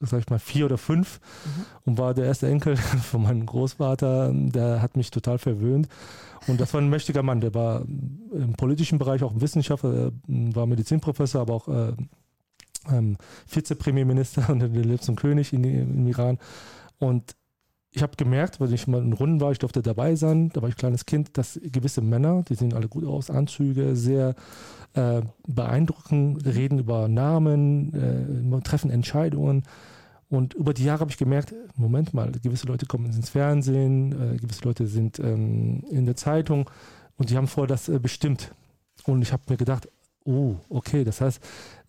sag 0.00 0.20
ich 0.20 0.28
mal, 0.28 0.38
vier 0.38 0.66
oder 0.66 0.76
fünf 0.76 1.20
mhm. 1.44 1.64
und 1.86 1.98
war 1.98 2.12
der 2.12 2.26
erste 2.26 2.48
Enkel 2.48 2.76
von 3.02 3.22
meinem 3.22 3.46
Großvater. 3.46 4.30
Der 4.34 4.82
hat 4.82 4.96
mich 4.96 5.10
total 5.10 5.38
verwöhnt. 5.38 5.88
Und 6.46 6.60
das 6.60 6.72
war 6.74 6.80
ein 6.80 6.88
mächtiger 6.88 7.22
Mann. 7.22 7.40
Der 7.40 7.54
war 7.54 7.80
im 7.80 8.54
politischen 8.56 8.98
Bereich 8.98 9.22
auch 9.22 9.32
ein 9.32 9.40
Wissenschaftler, 9.40 10.12
war 10.26 10.66
Medizinprofessor, 10.66 11.40
aber 11.40 11.54
auch 11.54 11.68
äh, 11.68 11.92
ähm, 12.92 13.16
Vize-Premierminister 13.46 14.54
der 14.54 14.68
lebt 14.68 15.04
zum 15.04 15.16
König 15.16 15.52
in, 15.52 15.64
im 15.64 16.06
Iran. 16.06 16.38
Und 16.98 17.36
ich 17.96 18.02
habe 18.02 18.16
gemerkt, 18.16 18.60
weil 18.60 18.72
ich 18.74 18.86
mal 18.86 19.02
in 19.02 19.14
Runden 19.14 19.40
war, 19.40 19.52
ich 19.52 19.58
durfte 19.58 19.80
dabei 19.80 20.16
sein, 20.16 20.50
da 20.50 20.60
war 20.60 20.68
ich 20.68 20.74
ein 20.74 20.78
kleines 20.78 21.06
Kind, 21.06 21.38
dass 21.38 21.58
gewisse 21.62 22.02
Männer, 22.02 22.44
die 22.46 22.54
sehen 22.54 22.74
alle 22.74 22.88
gut 22.88 23.06
aus, 23.06 23.30
Anzüge, 23.30 23.96
sehr 23.96 24.34
äh, 24.92 25.22
beeindruckend, 25.46 26.44
reden 26.44 26.78
über 26.78 27.08
Namen, 27.08 28.52
äh, 28.52 28.60
treffen 28.60 28.90
Entscheidungen. 28.90 29.62
Und 30.28 30.54
über 30.54 30.74
die 30.74 30.84
Jahre 30.84 31.00
habe 31.00 31.10
ich 31.10 31.16
gemerkt, 31.16 31.54
Moment 31.76 32.12
mal, 32.12 32.32
gewisse 32.32 32.66
Leute 32.66 32.84
kommen 32.84 33.06
ins 33.06 33.30
Fernsehen, 33.30 34.12
äh, 34.12 34.36
gewisse 34.36 34.64
Leute 34.64 34.86
sind 34.86 35.18
ähm, 35.18 35.82
in 35.90 36.04
der 36.04 36.16
Zeitung 36.16 36.68
und 37.16 37.30
die 37.30 37.36
haben 37.36 37.46
vorher 37.46 37.68
das 37.68 37.88
äh, 37.88 37.98
bestimmt. 37.98 38.52
Und 39.04 39.22
ich 39.22 39.32
habe 39.32 39.42
mir 39.48 39.56
gedacht, 39.56 39.88
oh, 40.24 40.56
okay, 40.68 41.04
das 41.04 41.20
heißt, 41.20 41.40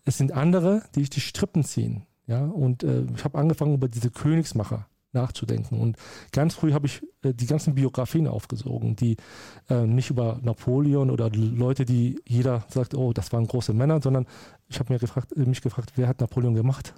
es 0.08 0.16
sind 0.16 0.32
andere, 0.32 0.82
die 0.94 1.02
ich 1.02 1.10
die 1.10 1.20
Strippen 1.20 1.64
ziehen. 1.64 2.06
Ja, 2.26 2.44
und 2.44 2.82
äh, 2.82 3.04
ich 3.14 3.24
habe 3.24 3.38
angefangen, 3.38 3.74
über 3.74 3.88
diese 3.88 4.10
Königsmacher 4.10 4.86
nachzudenken. 5.12 5.78
Und 5.78 5.96
ganz 6.32 6.54
früh 6.54 6.72
habe 6.72 6.86
ich 6.86 7.02
äh, 7.22 7.32
die 7.32 7.46
ganzen 7.46 7.74
Biografien 7.74 8.26
aufgesogen, 8.26 8.96
die 8.96 9.16
äh, 9.70 9.86
nicht 9.86 10.10
über 10.10 10.38
Napoleon 10.42 11.10
oder 11.10 11.30
Leute, 11.30 11.84
die 11.84 12.20
jeder 12.26 12.64
sagt, 12.68 12.94
oh, 12.94 13.12
das 13.12 13.32
waren 13.32 13.46
große 13.46 13.72
Männer, 13.72 14.00
sondern 14.02 14.26
ich 14.68 14.78
habe 14.78 14.92
mir 14.92 14.98
gefragt, 14.98 15.32
äh, 15.36 15.40
mich 15.40 15.62
gefragt, 15.62 15.92
wer 15.96 16.08
hat 16.08 16.20
Napoleon 16.20 16.54
gemacht? 16.54 16.94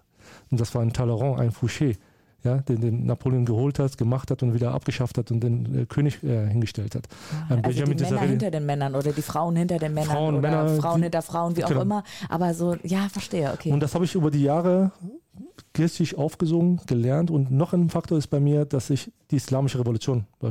Und 0.51 0.61
das 0.61 0.75
war 0.75 0.83
ein 0.83 0.93
Talleyrand, 0.93 1.41
ein 1.41 1.51
Fouché, 1.51 1.97
ja, 2.43 2.59
den, 2.59 2.81
den 2.81 3.07
Napoleon 3.07 3.45
geholt 3.45 3.79
hat, 3.79 3.99
gemacht 3.99 4.31
hat 4.31 4.43
und 4.43 4.55
wieder 4.55 4.73
abgeschafft 4.73 5.19
hat 5.19 5.31
und 5.31 5.41
den 5.41 5.81
äh, 5.81 5.87
König 5.87 6.23
äh, 6.23 6.49
hingestellt 6.49 6.95
hat. 6.95 7.09
Ja, 7.49 7.57
ähm, 7.57 7.65
also 7.65 7.85
die 7.85 7.95
Männer 7.95 8.21
hinter 8.21 8.51
den 8.51 8.67
Männern 8.67 8.95
oder 8.95 9.13
die 9.13 9.23
Frauen 9.23 9.57
hinter 9.57 9.79
den 9.79 9.95
Männern 9.95 10.11
Frauen, 10.11 10.35
oder 10.35 10.51
Männer, 10.51 10.81
Frauen 10.81 10.97
die, 10.99 11.03
hinter 11.05 11.23
Frauen, 11.23 11.57
wie 11.57 11.65
auch 11.65 11.69
genau. 11.69 11.83
immer. 11.83 12.05
Aber 12.29 12.55
so, 12.55 12.77
ja, 12.83 13.09
verstehe, 13.09 13.53
okay. 13.53 13.73
Und 13.73 13.81
das 13.81 13.95
habe 13.95 14.05
ich 14.05 14.15
über 14.15 14.31
die 14.31 14.43
Jahre 14.43 14.93
christlich 15.73 16.17
aufgesungen, 16.17 16.81
gelernt. 16.87 17.31
Und 17.31 17.51
noch 17.51 17.73
ein 17.73 17.91
Faktor 17.91 18.19
ist 18.19 18.29
bei 18.29 18.41
mir, 18.41 18.65
dass 18.65 18.91
ich 18.91 19.13
die 19.31 19.37
islamische 19.37 19.79
Revolution 19.79 20.27
äh, 20.43 20.47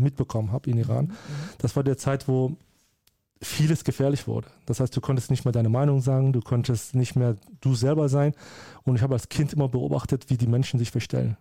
mitbekommen 0.00 0.52
habe 0.52 0.70
in 0.70 0.78
Iran. 0.78 1.06
Mhm. 1.06 1.12
Das 1.58 1.76
war 1.76 1.84
der 1.84 1.96
Zeit, 1.96 2.28
wo 2.28 2.56
vieles 3.40 3.84
gefährlich 3.84 4.26
wurde. 4.26 4.48
Das 4.66 4.80
heißt, 4.80 4.96
du 4.96 5.00
konntest 5.00 5.30
nicht 5.30 5.44
mehr 5.44 5.52
deine 5.52 5.68
Meinung 5.68 6.00
sagen, 6.00 6.32
du 6.32 6.40
konntest 6.40 6.94
nicht 6.94 7.16
mehr 7.16 7.36
du 7.60 7.74
selber 7.74 8.08
sein. 8.08 8.34
Und 8.84 8.96
ich 8.96 9.02
habe 9.02 9.14
als 9.14 9.28
Kind 9.28 9.52
immer 9.52 9.68
beobachtet, 9.68 10.28
wie 10.28 10.36
die 10.36 10.46
Menschen 10.46 10.78
sich 10.78 10.90
verstellen. 10.90 11.36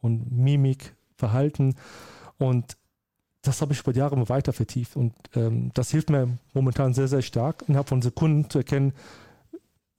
Und 0.00 0.30
Mimik, 0.30 0.94
Verhalten. 1.16 1.74
Und 2.38 2.76
das 3.42 3.62
habe 3.62 3.72
ich 3.72 3.80
über 3.80 3.92
Jahre 3.92 4.14
immer 4.14 4.28
weiter 4.28 4.52
vertieft. 4.52 4.96
Und 4.96 5.14
ähm, 5.34 5.70
das 5.74 5.90
hilft 5.90 6.10
mir 6.10 6.38
momentan 6.52 6.94
sehr, 6.94 7.08
sehr 7.08 7.22
stark, 7.22 7.64
innerhalb 7.66 7.88
von 7.88 8.02
Sekunden 8.02 8.50
zu 8.50 8.58
erkennen, 8.58 8.92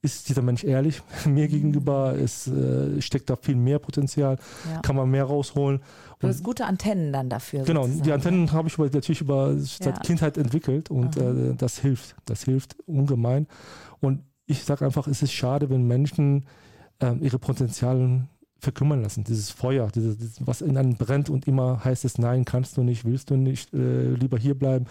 ist 0.01 0.29
dieser 0.29 0.41
Mensch 0.41 0.63
ehrlich 0.63 1.01
mir 1.25 1.47
gegenüber? 1.47 2.15
Es 2.17 2.47
äh, 2.47 3.01
steckt 3.01 3.29
da 3.29 3.35
viel 3.35 3.55
mehr 3.55 3.79
Potenzial, 3.79 4.37
ja. 4.71 4.81
kann 4.81 4.95
man 4.95 5.09
mehr 5.09 5.25
rausholen. 5.25 5.81
Du 6.19 6.27
hast 6.27 6.43
gute 6.43 6.65
Antennen 6.65 7.13
dann 7.13 7.29
dafür. 7.29 7.63
Genau, 7.63 7.83
sozusagen. 7.83 8.03
die 8.03 8.11
Antennen 8.11 8.51
habe 8.51 8.67
ich 8.67 8.77
natürlich 8.77 9.21
über 9.21 9.55
seit 9.57 9.85
ja. 9.85 10.01
Kindheit 10.01 10.37
entwickelt 10.37 10.91
und 10.91 11.15
äh, 11.17 11.55
das 11.55 11.79
hilft. 11.79 12.15
Das 12.25 12.43
hilft 12.43 12.75
ungemein. 12.85 13.47
Und 14.01 14.23
ich 14.45 14.63
sage 14.63 14.83
einfach, 14.83 15.07
es 15.07 15.21
ist 15.21 15.31
schade, 15.31 15.69
wenn 15.69 15.87
Menschen 15.87 16.45
äh, 17.01 17.13
ihre 17.21 17.39
Potenziale 17.39 18.27
verkümmern 18.57 19.01
lassen. 19.01 19.23
Dieses 19.23 19.51
Feuer, 19.51 19.87
dieses, 19.93 20.17
dieses, 20.17 20.45
was 20.45 20.61
in 20.61 20.77
einem 20.77 20.95
brennt 20.95 21.29
und 21.29 21.47
immer 21.47 21.83
heißt 21.83 22.03
es, 22.03 22.17
nein, 22.17 22.43
kannst 22.45 22.75
du 22.75 22.83
nicht, 22.83 23.05
willst 23.05 23.29
du 23.29 23.37
nicht, 23.37 23.73
äh, 23.73 24.11
lieber 24.11 24.37
hier 24.37 24.57
bleiben. 24.57 24.85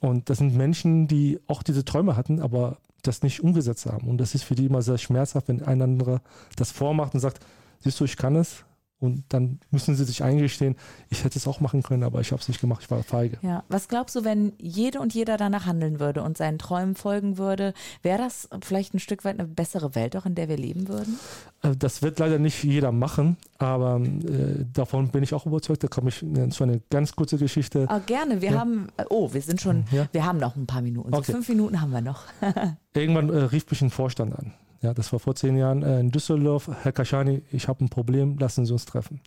Und 0.00 0.28
das 0.28 0.38
sind 0.38 0.56
Menschen, 0.56 1.06
die 1.06 1.38
auch 1.46 1.62
diese 1.62 1.84
Träume 1.84 2.16
hatten, 2.16 2.40
aber 2.40 2.78
das 3.06 3.22
nicht 3.22 3.42
umgesetzt 3.42 3.86
haben. 3.86 4.08
Und 4.08 4.18
das 4.18 4.34
ist 4.34 4.44
für 4.44 4.54
die 4.54 4.66
immer 4.66 4.82
sehr 4.82 4.98
schmerzhaft, 4.98 5.48
wenn 5.48 5.62
ein 5.62 5.82
anderer 5.82 6.20
das 6.56 6.70
vormacht 6.70 7.14
und 7.14 7.20
sagt, 7.20 7.44
siehst 7.80 8.00
du, 8.00 8.04
ich 8.04 8.16
kann 8.16 8.36
es, 8.36 8.64
und 9.04 9.24
dann 9.28 9.60
müssen 9.70 9.94
sie 9.94 10.04
sich 10.04 10.22
eingestehen, 10.22 10.76
ich 11.10 11.24
hätte 11.24 11.38
es 11.38 11.46
auch 11.46 11.60
machen 11.60 11.82
können, 11.82 12.02
aber 12.02 12.20
ich 12.20 12.32
habe 12.32 12.40
es 12.40 12.48
nicht 12.48 12.60
gemacht, 12.60 12.82
ich 12.82 12.90
war 12.90 13.02
feige. 13.02 13.38
Ja, 13.42 13.64
was 13.68 13.88
glaubst 13.88 14.16
du, 14.16 14.24
wenn 14.24 14.52
jede 14.58 15.00
und 15.00 15.14
jeder 15.14 15.36
danach 15.36 15.66
handeln 15.66 16.00
würde 16.00 16.22
und 16.22 16.36
seinen 16.36 16.58
Träumen 16.58 16.94
folgen 16.94 17.38
würde, 17.38 17.74
wäre 18.02 18.18
das 18.18 18.48
vielleicht 18.62 18.94
ein 18.94 18.98
Stück 19.00 19.24
weit 19.24 19.38
eine 19.38 19.48
bessere 19.48 19.94
Welt, 19.94 20.16
auch 20.16 20.26
in 20.26 20.34
der 20.34 20.48
wir 20.48 20.56
leben 20.56 20.88
würden? 20.88 21.18
Äh, 21.62 21.76
das 21.76 22.02
wird 22.02 22.18
leider 22.18 22.38
nicht 22.38 22.62
jeder 22.64 22.92
machen, 22.92 23.36
aber 23.58 24.00
äh, 24.00 24.64
davon 24.72 25.08
bin 25.08 25.22
ich 25.22 25.34
auch 25.34 25.46
überzeugt. 25.46 25.82
Da 25.84 25.88
komme 25.88 26.08
ich 26.08 26.24
zu 26.50 26.64
einer 26.64 26.78
ganz 26.90 27.14
kurze 27.14 27.38
Geschichte. 27.38 27.86
Oh, 27.90 28.00
gerne, 28.06 28.40
wir 28.40 28.52
ja. 28.52 28.58
haben, 28.58 28.88
oh, 29.10 29.32
wir 29.32 29.42
sind 29.42 29.60
schon, 29.60 29.84
ja. 29.90 30.08
wir 30.12 30.24
haben 30.24 30.38
noch 30.38 30.56
ein 30.56 30.66
paar 30.66 30.82
Minuten. 30.82 31.10
So 31.12 31.18
okay. 31.18 31.32
Fünf 31.32 31.48
Minuten 31.48 31.80
haben 31.80 31.90
wir 31.90 32.00
noch. 32.00 32.24
Irgendwann 32.94 33.28
äh, 33.30 33.36
rief 33.38 33.68
mich 33.70 33.82
ein 33.82 33.90
Vorstand 33.90 34.34
an 34.38 34.52
ja, 34.84 34.92
das 34.92 35.12
war 35.12 35.18
vor 35.18 35.34
zehn 35.34 35.56
Jahren 35.56 35.82
äh, 35.82 35.98
in 35.98 36.10
Düsseldorf. 36.10 36.70
Herr 36.82 36.92
Kaschani, 36.92 37.42
ich 37.50 37.68
habe 37.68 37.82
ein 37.82 37.88
Problem, 37.88 38.36
lassen 38.38 38.66
Sie 38.66 38.72
uns 38.72 38.84
treffen. 38.84 39.20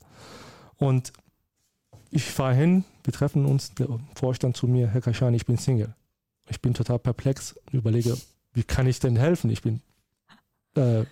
Und 0.77 1.11
ich 2.11 2.25
fahre 2.25 2.53
hin, 2.53 2.85
wir 3.03 3.11
treffen 3.11 3.45
uns, 3.45 3.73
der 3.73 3.87
Vorstand 4.13 4.55
zu 4.55 4.67
mir, 4.67 4.87
Herr 4.87 5.01
Kaschani, 5.01 5.35
ich 5.35 5.47
bin 5.47 5.57
Single. 5.57 5.95
Ich 6.47 6.61
bin 6.61 6.75
total 6.75 6.99
perplex 6.99 7.55
überlege, 7.71 8.15
wie 8.53 8.63
kann 8.63 8.85
ich 8.85 8.99
denn 8.99 9.15
helfen? 9.15 9.49
Ich 9.49 9.63
bin 9.63 9.81
äh, 10.75 11.05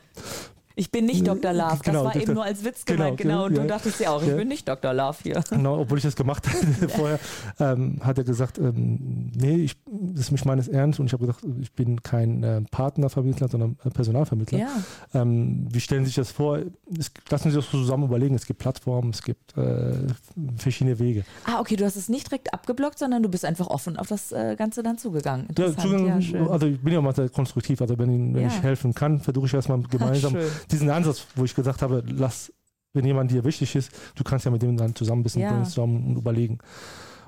ich 0.77 0.91
bin 0.91 1.05
nicht 1.05 1.25
Dr. 1.25 1.53
Love. 1.53 1.79
Genau, 1.83 2.03
das 2.03 2.15
war 2.15 2.21
eben 2.21 2.33
nur 2.33 2.43
als 2.43 2.63
Witz 2.63 2.83
gemeint, 2.83 3.17
genau. 3.17 3.33
genau. 3.33 3.45
Und 3.45 3.55
ja, 3.55 3.61
du 3.61 3.67
dachtest 3.67 3.99
ja 4.01 4.09
auch, 4.11 4.21
ich 4.21 4.27
ja. 4.27 4.35
bin 4.35 4.49
nicht 4.49 4.67
Dr. 4.67 4.93
Love 4.93 5.17
hier. 5.23 5.41
Genau, 5.49 5.79
obwohl 5.79 5.97
ich 5.97 6.03
das 6.03 6.17
gemacht 6.17 6.45
hatte 6.49 6.89
vorher, 6.89 7.19
ähm, 7.59 7.99
hat 8.01 8.17
er 8.17 8.25
gesagt, 8.25 8.57
ähm, 8.57 9.31
nee, 9.33 9.55
ich, 9.55 9.77
das 10.15 10.27
ist 10.27 10.31
mich 10.31 10.45
meines 10.45 10.69
Ernst 10.69 10.99
und 10.99 11.07
ich 11.07 11.13
habe 11.13 11.25
gesagt, 11.25 11.45
ich 11.59 11.73
bin 11.73 12.01
kein 12.01 12.41
äh, 12.41 12.61
Partnervermittler, 12.71 13.49
sondern 13.49 13.77
äh, 13.83 13.89
Personalvermittler. 13.89 14.59
Ja. 14.59 14.69
Ähm, 15.13 15.67
wie 15.69 15.81
stellen 15.81 16.05
Sie 16.05 16.07
sich 16.07 16.15
das 16.15 16.31
vor? 16.31 16.59
Es, 16.97 17.11
lassen 17.29 17.49
Sie 17.49 17.57
das 17.57 17.69
zusammen 17.69 18.05
überlegen. 18.05 18.33
Es 18.33 18.45
gibt 18.45 18.59
Plattformen, 18.59 19.09
es 19.09 19.21
gibt 19.21 19.57
äh, 19.57 20.07
verschiedene 20.55 20.97
Wege. 20.99 21.25
Ah, 21.43 21.59
okay, 21.59 21.75
du 21.75 21.83
hast 21.83 21.97
es 21.97 22.07
nicht 22.07 22.27
direkt 22.27 22.53
abgeblockt, 22.53 22.97
sondern 22.97 23.23
du 23.23 23.29
bist 23.29 23.43
einfach 23.43 23.67
offen 23.67 23.97
auf 23.97 24.07
das 24.07 24.31
äh, 24.31 24.55
Ganze 24.57 24.83
dann 24.83 24.97
zugegangen. 24.97 25.47
Ja, 25.57 25.75
zugegangen, 25.75 26.21
ja, 26.21 26.47
also 26.47 26.67
ich 26.67 26.79
bin 26.79 26.93
ja 26.93 27.01
mal 27.01 27.13
sehr 27.13 27.27
konstruktiv. 27.27 27.81
Also 27.81 27.99
wenn, 27.99 28.33
wenn 28.33 28.47
ich 28.47 28.63
helfen 28.63 28.93
kann, 28.93 29.19
versuche 29.19 29.47
ich 29.47 29.53
erstmal 29.53 29.81
gemeinsam 29.81 30.37
diesen 30.71 30.89
Ansatz, 30.89 31.27
wo 31.35 31.43
ich 31.43 31.53
gesagt 31.53 31.81
habe, 31.81 32.03
lass, 32.07 32.53
wenn 32.93 33.03
jemand 33.03 33.31
dir 33.31 33.43
wichtig 33.43 33.75
ist, 33.75 33.91
du 34.15 34.23
kannst 34.23 34.45
ja 34.45 34.51
mit 34.51 34.61
dem 34.61 34.77
dann 34.77 34.95
zusammen 34.95 35.19
ein 35.19 35.23
bisschen 35.23 35.41
ja. 35.41 35.51
brainstormen 35.51 36.05
und 36.05 36.17
überlegen. 36.17 36.59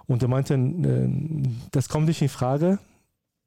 Und 0.07 0.21
er 0.21 0.27
meinte, 0.27 0.53
äh, 0.55 1.09
das 1.71 1.89
kommt 1.89 2.07
nicht 2.07 2.21
in 2.21 2.29
Frage. 2.29 2.79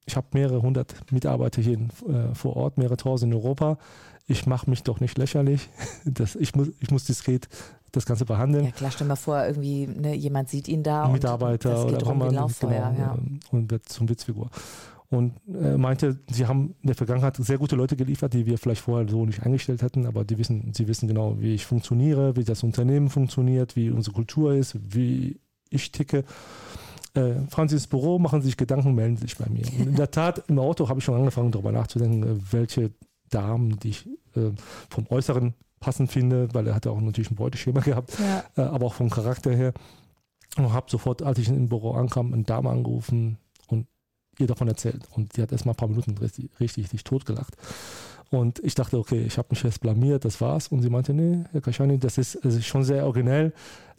Ich 0.06 0.16
habe 0.16 0.26
mehrere 0.32 0.62
hundert 0.62 0.94
Mitarbeiter 1.12 1.62
hier 1.62 1.78
äh, 1.78 2.34
vor 2.34 2.56
Ort, 2.56 2.78
mehrere 2.78 2.96
tausend 2.96 3.32
in 3.32 3.38
Europa. 3.38 3.78
Ich 4.26 4.46
mache 4.46 4.68
mich 4.68 4.82
doch 4.82 5.00
nicht 5.00 5.18
lächerlich. 5.18 5.68
Das, 6.04 6.34
ich, 6.34 6.54
muss, 6.54 6.68
ich 6.80 6.90
muss 6.90 7.04
diskret 7.04 7.48
das 7.92 8.06
Ganze 8.06 8.24
behandeln. 8.24 8.64
Ja 8.64 8.70
klar, 8.70 8.90
stell 8.90 9.06
mal 9.06 9.16
vor, 9.16 9.44
irgendwie 9.44 9.86
ne, 9.86 10.14
jemand 10.14 10.48
sieht 10.48 10.68
ihn 10.68 10.82
da. 10.82 11.08
Mitarbeiter 11.08 11.84
und 11.84 11.94
oder 11.94 12.06
auch 12.06 12.14
mal 12.14 12.28
genau, 12.28 12.48
ja. 12.62 13.18
und 13.50 13.70
wird 13.70 13.88
zum 13.88 14.08
Witzfigur 14.08 14.48
und 15.10 15.32
äh, 15.48 15.76
meinte, 15.76 16.20
sie 16.30 16.46
haben 16.46 16.76
in 16.82 16.86
der 16.86 16.94
Vergangenheit 16.94 17.36
sehr 17.36 17.58
gute 17.58 17.74
Leute 17.74 17.96
geliefert, 17.96 18.32
die 18.32 18.46
wir 18.46 18.58
vielleicht 18.58 18.82
vorher 18.82 19.08
so 19.08 19.26
nicht 19.26 19.42
eingestellt 19.42 19.82
hätten, 19.82 20.06
aber 20.06 20.24
die 20.24 20.38
wissen, 20.38 20.72
sie 20.72 20.86
wissen 20.86 21.08
genau, 21.08 21.36
wie 21.40 21.54
ich 21.54 21.66
funktioniere, 21.66 22.36
wie 22.36 22.44
das 22.44 22.62
Unternehmen 22.62 23.10
funktioniert, 23.10 23.74
wie 23.74 23.90
unsere 23.90 24.14
Kultur 24.14 24.54
ist, 24.54 24.76
wie 24.94 25.40
ich 25.70 25.92
ticke. 25.92 26.24
Äh, 27.14 27.34
ins 27.56 27.86
Büro, 27.88 28.18
machen 28.20 28.40
Sie 28.40 28.46
sich 28.46 28.56
Gedanken, 28.56 28.94
melden 28.94 29.16
Sie 29.16 29.22
sich 29.22 29.36
bei 29.36 29.48
mir. 29.48 29.66
Und 29.66 29.88
in 29.88 29.96
der 29.96 30.10
Tat, 30.10 30.44
im 30.46 30.58
Auto 30.60 30.88
habe 30.88 31.00
ich 31.00 31.04
schon 31.04 31.16
angefangen, 31.16 31.50
darüber 31.50 31.72
nachzudenken, 31.72 32.22
äh, 32.22 32.52
welche 32.52 32.92
Damen, 33.30 33.78
die 33.80 33.90
ich 33.90 34.06
äh, 34.36 34.52
vom 34.88 35.06
Äußeren 35.08 35.54
passend 35.80 36.12
finde, 36.12 36.48
weil 36.52 36.68
er 36.68 36.74
hatte 36.74 36.90
auch 36.90 37.00
natürlich 37.00 37.30
ein 37.30 37.36
Beuteschema 37.36 37.80
gehabt, 37.84 38.16
ja. 38.18 38.44
äh, 38.56 38.68
aber 38.68 38.86
auch 38.86 38.94
vom 38.94 39.10
Charakter 39.10 39.50
her. 39.50 39.72
Und 40.56 40.72
habe 40.72 40.90
sofort, 40.90 41.22
als 41.22 41.38
ich 41.38 41.48
im 41.48 41.68
Büro 41.68 41.92
ankam, 41.92 42.32
eine 42.32 42.42
Dame 42.42 42.70
angerufen, 42.70 43.38
ihr 44.40 44.46
davon 44.46 44.68
erzählt. 44.68 45.02
Und 45.12 45.34
sie 45.34 45.42
hat 45.42 45.52
erst 45.52 45.66
mal 45.66 45.72
ein 45.72 45.76
paar 45.76 45.88
Minuten 45.88 46.16
richtig, 46.18 46.50
richtig 46.58 46.88
sich 46.88 47.04
totgelacht. 47.04 47.56
Und 48.30 48.60
ich 48.60 48.74
dachte, 48.74 48.98
okay, 48.98 49.22
ich 49.26 49.38
habe 49.38 49.48
mich 49.50 49.62
jetzt 49.62 49.80
blamiert, 49.80 50.24
das 50.24 50.40
war's. 50.40 50.68
Und 50.68 50.82
sie 50.82 50.90
meinte, 50.90 51.12
nee, 51.12 51.44
Herr 51.52 51.60
Kaschani, 51.60 51.98
das 51.98 52.16
ist, 52.18 52.38
das 52.42 52.54
ist 52.54 52.66
schon 52.66 52.84
sehr 52.84 53.04
originell, 53.04 53.52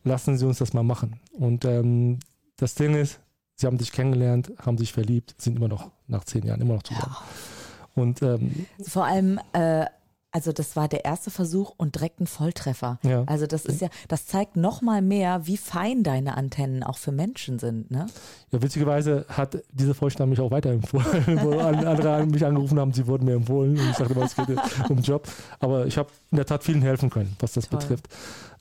lassen 0.04 0.38
Sie 0.38 0.46
uns 0.46 0.60
das 0.60 0.74
mal 0.74 0.84
machen. 0.84 1.20
Und 1.34 1.66
ähm, 1.66 2.20
das 2.58 2.76
Ding 2.76 2.96
ist, 2.96 3.20
sie 3.56 3.68
haben 3.68 3.80
sich 3.80 3.92
kennengelernt, 3.92 4.52
haben 4.58 4.78
sich 4.78 4.94
verliebt, 4.94 5.36
sind 5.38 5.58
immer 5.58 5.68
noch 5.68 5.92
nach 6.08 6.24
zehn 6.24 6.46
Jahren 6.46 6.62
immer 6.62 6.76
noch 6.76 6.84
zusammen. 6.84 7.16
Ja. 7.16 8.02
Und 8.02 8.22
ähm, 8.22 8.66
vor 8.86 9.06
allem 9.06 9.40
äh, 9.54 9.86
also 10.32 10.52
das 10.52 10.76
war 10.76 10.88
der 10.88 11.04
erste 11.04 11.30
Versuch 11.30 11.74
und 11.76 11.96
direkt 11.96 12.22
ein 12.22 12.28
Volltreffer. 12.28 13.00
Ja. 13.04 13.24
Also 13.26 13.48
das 13.48 13.66
ist 13.66 13.82
ja, 13.82 13.90
das 14.08 14.26
zeigt 14.26 14.56
noch 14.56 14.82
mal 14.82 15.02
mehr, 15.02 15.46
wie 15.46 15.58
fein 15.58 16.04
deine 16.04 16.38
Antennen 16.38 16.84
auch 16.84 16.98
für 16.98 17.12
Menschen 17.12 17.60
sind. 17.60 17.92
Ne? 17.92 18.08
Ja, 18.52 18.62
witzigerweise 18.62 19.26
hat 19.28 19.62
dieser 19.72 19.94
Vorstand 19.94 20.30
mich 20.30 20.40
auch 20.40 20.52
weiterempfohlen, 20.52 21.42
wo 21.44 21.60
andere 21.60 22.26
mich 22.26 22.46
angerufen 22.46 22.80
haben, 22.80 22.94
sie 22.94 23.08
wurden 23.08 23.26
mir 23.26 23.36
empfohlen 23.36 23.78
und 23.78 23.90
ich 23.90 23.98
sagte 23.98 24.14
immer, 24.14 24.26
es 24.26 24.36
geht 24.36 24.48
um 24.90 24.98
den 24.98 25.04
Job. 25.04 25.28
Aber 25.60 25.86
ich 25.86 25.98
habe 25.98 26.10
in 26.32 26.38
der 26.38 26.46
Tat 26.46 26.64
vielen 26.64 26.82
helfen 26.82 27.10
können, 27.10 27.36
was 27.40 27.54
das 27.54 27.68
Toll. 27.68 27.80
betrifft. 27.80 28.08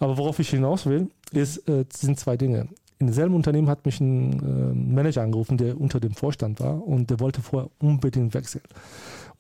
Aber 0.01 0.19
worauf 0.19 0.39
ich 0.41 0.51
hinaus 0.51 0.87
will, 0.87 1.09
ist, 1.33 1.69
äh, 1.69 1.85
sind 1.93 2.19
zwei 2.19 2.37
Dinge. 2.37 2.69
In 2.99 3.07
demselben 3.07 3.35
Unternehmen 3.35 3.69
hat 3.69 3.87
mich 3.87 4.01
ein 4.01 4.33
äh, 4.33 4.95
Manager 4.95 5.23
angerufen, 5.23 5.57
der 5.57 5.81
unter 5.81 6.01
dem 6.01 6.13
Vorstand 6.13 6.61
war 6.61 6.87
und 6.87 7.11
der 7.11 7.21
wollte 7.21 7.41
vorher 7.41 7.71
unbedingt 7.79 8.35
wechseln. 8.35 8.63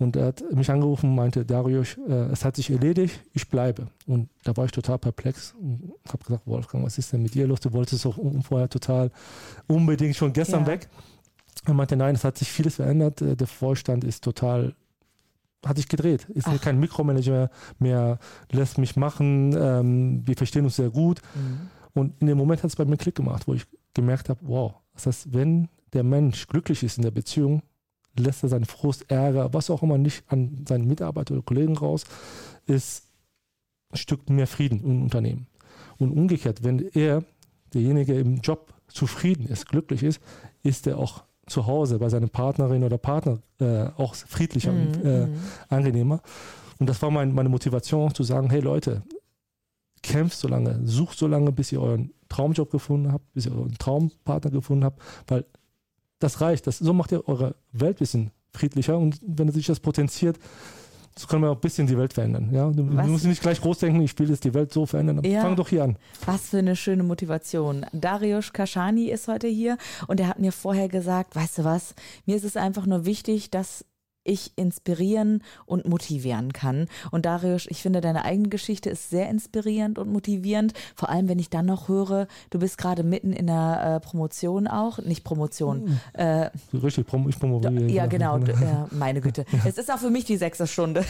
Und 0.01 0.17
er 0.17 0.29
hat 0.29 0.43
mich 0.53 0.71
angerufen 0.71 1.11
und 1.11 1.15
meinte, 1.15 1.45
Darius, 1.45 1.99
äh, 2.09 2.33
es 2.33 2.45
hat 2.45 2.57
sich 2.57 2.71
erledigt, 2.71 3.21
ich 3.35 3.49
bleibe. 3.49 3.89
Und 4.07 4.31
da 4.45 4.57
war 4.57 4.65
ich 4.65 4.73
total 4.73 4.99
perplex 4.99 5.55
und 5.61 5.93
habe 6.09 6.25
gesagt, 6.25 6.47
Wolfgang, 6.47 6.85
was 6.85 6.97
ist 6.97 7.13
denn 7.13 7.23
mit 7.23 7.35
dir 7.35 7.47
los? 7.47 7.61
Du 7.61 7.73
wolltest 7.73 8.07
doch 8.07 8.19
vorher 8.43 8.69
total 8.69 9.11
unbedingt 9.67 10.17
schon 10.17 10.33
gestern 10.33 10.63
ja. 10.63 10.69
weg. 10.69 10.89
Er 11.67 11.75
meinte, 11.75 11.97
nein, 11.97 12.15
es 12.15 12.25
hat 12.25 12.39
sich 12.39 12.51
vieles 12.51 12.77
verändert. 12.77 13.21
Äh, 13.21 13.37
der 13.37 13.47
Vorstand 13.47 14.03
ist 14.03 14.25
total 14.25 14.75
hat 15.67 15.77
sich 15.77 15.89
gedreht. 15.89 16.25
Ist 16.31 16.49
Ach. 16.49 16.59
kein 16.59 16.81
Mikromanager 16.81 17.51
mehr, 17.79 18.19
lässt 18.51 18.79
mich 18.79 18.97
machen, 18.97 19.55
ähm, 19.55 20.27
wir 20.27 20.35
verstehen 20.35 20.65
uns 20.65 20.77
sehr 20.77 20.89
gut. 20.89 21.21
Mhm. 21.35 21.69
Und 21.93 22.23
in 22.23 22.29
dem 22.29 22.39
Moment 22.39 22.63
hat 22.63 22.71
es 22.71 22.77
bei 22.77 22.87
mir 22.87 22.97
Klick 22.97 23.17
gemacht, 23.17 23.47
wo 23.47 23.53
ich 23.53 23.67
gemerkt 23.93 24.31
habe, 24.31 24.41
wow, 24.43 24.75
das 24.95 25.07
heißt, 25.07 25.35
wenn 25.35 25.69
der 25.93 26.03
Mensch 26.03 26.47
glücklich 26.47 26.83
ist 26.83 26.97
in 26.97 27.03
der 27.03 27.11
Beziehung, 27.11 27.63
lässt 28.19 28.43
er 28.43 28.49
seinen 28.49 28.65
Frust, 28.65 29.11
Ärger, 29.11 29.53
was 29.53 29.71
auch 29.71 29.83
immer 29.83 29.99
nicht 29.99 30.25
an 30.29 30.65
seinen 30.69 30.87
Mitarbeiter 30.87 31.35
oder 31.35 31.43
Kollegen 31.43 31.77
raus, 31.77 32.05
ist 32.67 33.05
ein 33.93 33.97
Stück 33.97 34.29
mehr 34.31 34.47
Frieden 34.47 34.83
im 34.83 35.03
Unternehmen. 35.03 35.47
Und 35.99 36.13
umgekehrt, 36.13 36.65
wenn 36.65 36.79
er, 36.95 37.25
derjenige 37.73 38.15
im 38.15 38.41
Job 38.41 38.73
zufrieden 38.89 39.47
ist, 39.47 39.67
glücklich 39.69 40.03
ist, 40.03 40.21
ist 40.63 40.87
er 40.87 40.99
auch 40.99 41.25
zu 41.47 41.67
Hause 41.67 41.99
bei 41.99 42.09
seiner 42.09 42.29
Partnerin 42.29 42.85
oder 42.85 42.99
Partner 42.99 43.39
äh, 43.61 43.87
auch 43.97 44.15
friedlicher 44.15 44.73
mhm. 44.73 44.81
und 44.81 45.05
äh, 45.05 45.27
mhm. 45.27 45.35
angenehmer. 45.69 46.21
Und 46.79 46.89
das 46.89 47.03
war 47.03 47.11
mein, 47.11 47.35
meine 47.35 47.49
Motivation 47.49 48.15
zu 48.15 48.23
sagen, 48.23 48.49
hey 48.51 48.61
Leute, 48.61 49.03
kämpft 50.03 50.39
so 50.39 50.49
lange, 50.49 50.81
sucht 50.85 51.19
so 51.19 51.27
lange, 51.27 51.53
bis 51.53 51.73
ihr 51.73 51.83
euren 51.83 52.13
Traumjob 52.29 52.71
gefunden 52.71 53.13
habt, 53.13 53.31
bis 53.35 53.47
ihr 53.47 53.55
euren 53.55 53.77
Traumpartner 53.77 54.51
gefunden 54.51 54.85
habt, 54.85 55.03
weil 55.27 55.45
das 56.21 56.41
reicht. 56.41 56.67
Das, 56.67 56.79
so 56.79 56.93
macht 56.93 57.13
ihr 57.13 57.27
eure 57.29 57.57
Welt 57.73 57.97
ein 57.97 57.99
bisschen 57.99 58.31
friedlicher 58.53 58.97
und 58.99 59.21
wenn 59.23 59.51
sich 59.51 59.67
das 59.67 59.81
potenziert, 59.81 60.39
so 61.19 61.27
können 61.27 61.43
wir 61.43 61.51
auch 61.51 61.57
ein 61.57 61.61
bisschen 61.61 61.87
die 61.87 61.99
Welt 61.99 62.13
verändern. 62.13 62.51
Ja? 62.53 62.71
Du, 62.71 62.83
du 62.83 62.83
musst 62.83 63.27
nicht 63.27 63.43
gleich 63.43 63.61
groß 63.61 63.79
denken, 63.79 64.01
ich 64.01 64.19
will 64.19 64.31
jetzt 64.31 64.45
die 64.45 64.55
Welt 64.55 64.73
so 64.73 64.87
verändern. 64.87 65.23
Ja. 65.25 65.43
Fang 65.43 65.57
doch 65.57 65.69
hier 65.69 65.85
an. 65.85 65.97
Was 66.25 66.51
für 66.51 66.59
eine 66.59 66.77
schöne 66.77 67.03
Motivation. 67.03 67.85
Darius 67.93 68.53
Kashani 68.53 69.11
ist 69.11 69.29
heute 69.29 69.49
hier 69.49 69.77
und 70.07 70.21
er 70.21 70.29
hat 70.29 70.39
mir 70.39 70.53
vorher 70.53 70.89
gesagt, 70.89 71.35
weißt 71.37 71.59
du 71.59 71.65
was, 71.65 71.95
mir 72.27 72.37
ist 72.37 72.45
es 72.45 72.57
einfach 72.57 72.87
nur 72.87 73.05
wichtig, 73.05 73.51
dass 73.51 73.85
ich 74.25 74.53
inspirieren 74.57 75.43
und 75.67 75.87
motivieren 75.87 76.53
kann. 76.53 76.89
Und 77.11 77.27
Darius, 77.27 77.67
ich 77.69 77.83
finde, 77.83 78.01
deine 78.01 78.25
eigene 78.25 78.49
Geschichte 78.49 78.91
ist 78.91 79.11
sehr 79.11 79.29
inspirierend 79.29 79.99
und 79.99 80.13
motivierend. 80.13 80.75
Vor 80.95 81.09
allem, 81.09 81.29
wenn 81.29 81.39
ich 81.39 81.51
dann 81.51 81.67
noch 81.67 81.89
höre, 81.89 82.27
du 82.51 82.59
bist 82.59 82.79
gerade 82.79 83.03
mitten 83.03 83.33
in 83.33 83.47
der 83.47 83.97
äh, 83.97 84.01
Promotion 84.07 84.67
auch, 84.67 84.99
nicht 84.99 85.25
Promotion. 85.25 85.85
Mhm. 85.85 86.01
Äh, 86.13 86.51
Richtig, 86.73 87.07
ich 87.29 87.39
promoviere. 87.39 87.91
Ja, 87.91 88.07
genau, 88.07 88.39
ja, 88.39 88.87
meine 88.91 89.21
Güte. 89.21 89.45
Es 89.65 89.79
ist 89.79 89.91
auch 89.91 89.99
für 89.99 90.11
mich 90.11 90.25
die 90.25 90.37
sechste 90.37 90.67
Stunde. 90.67 91.05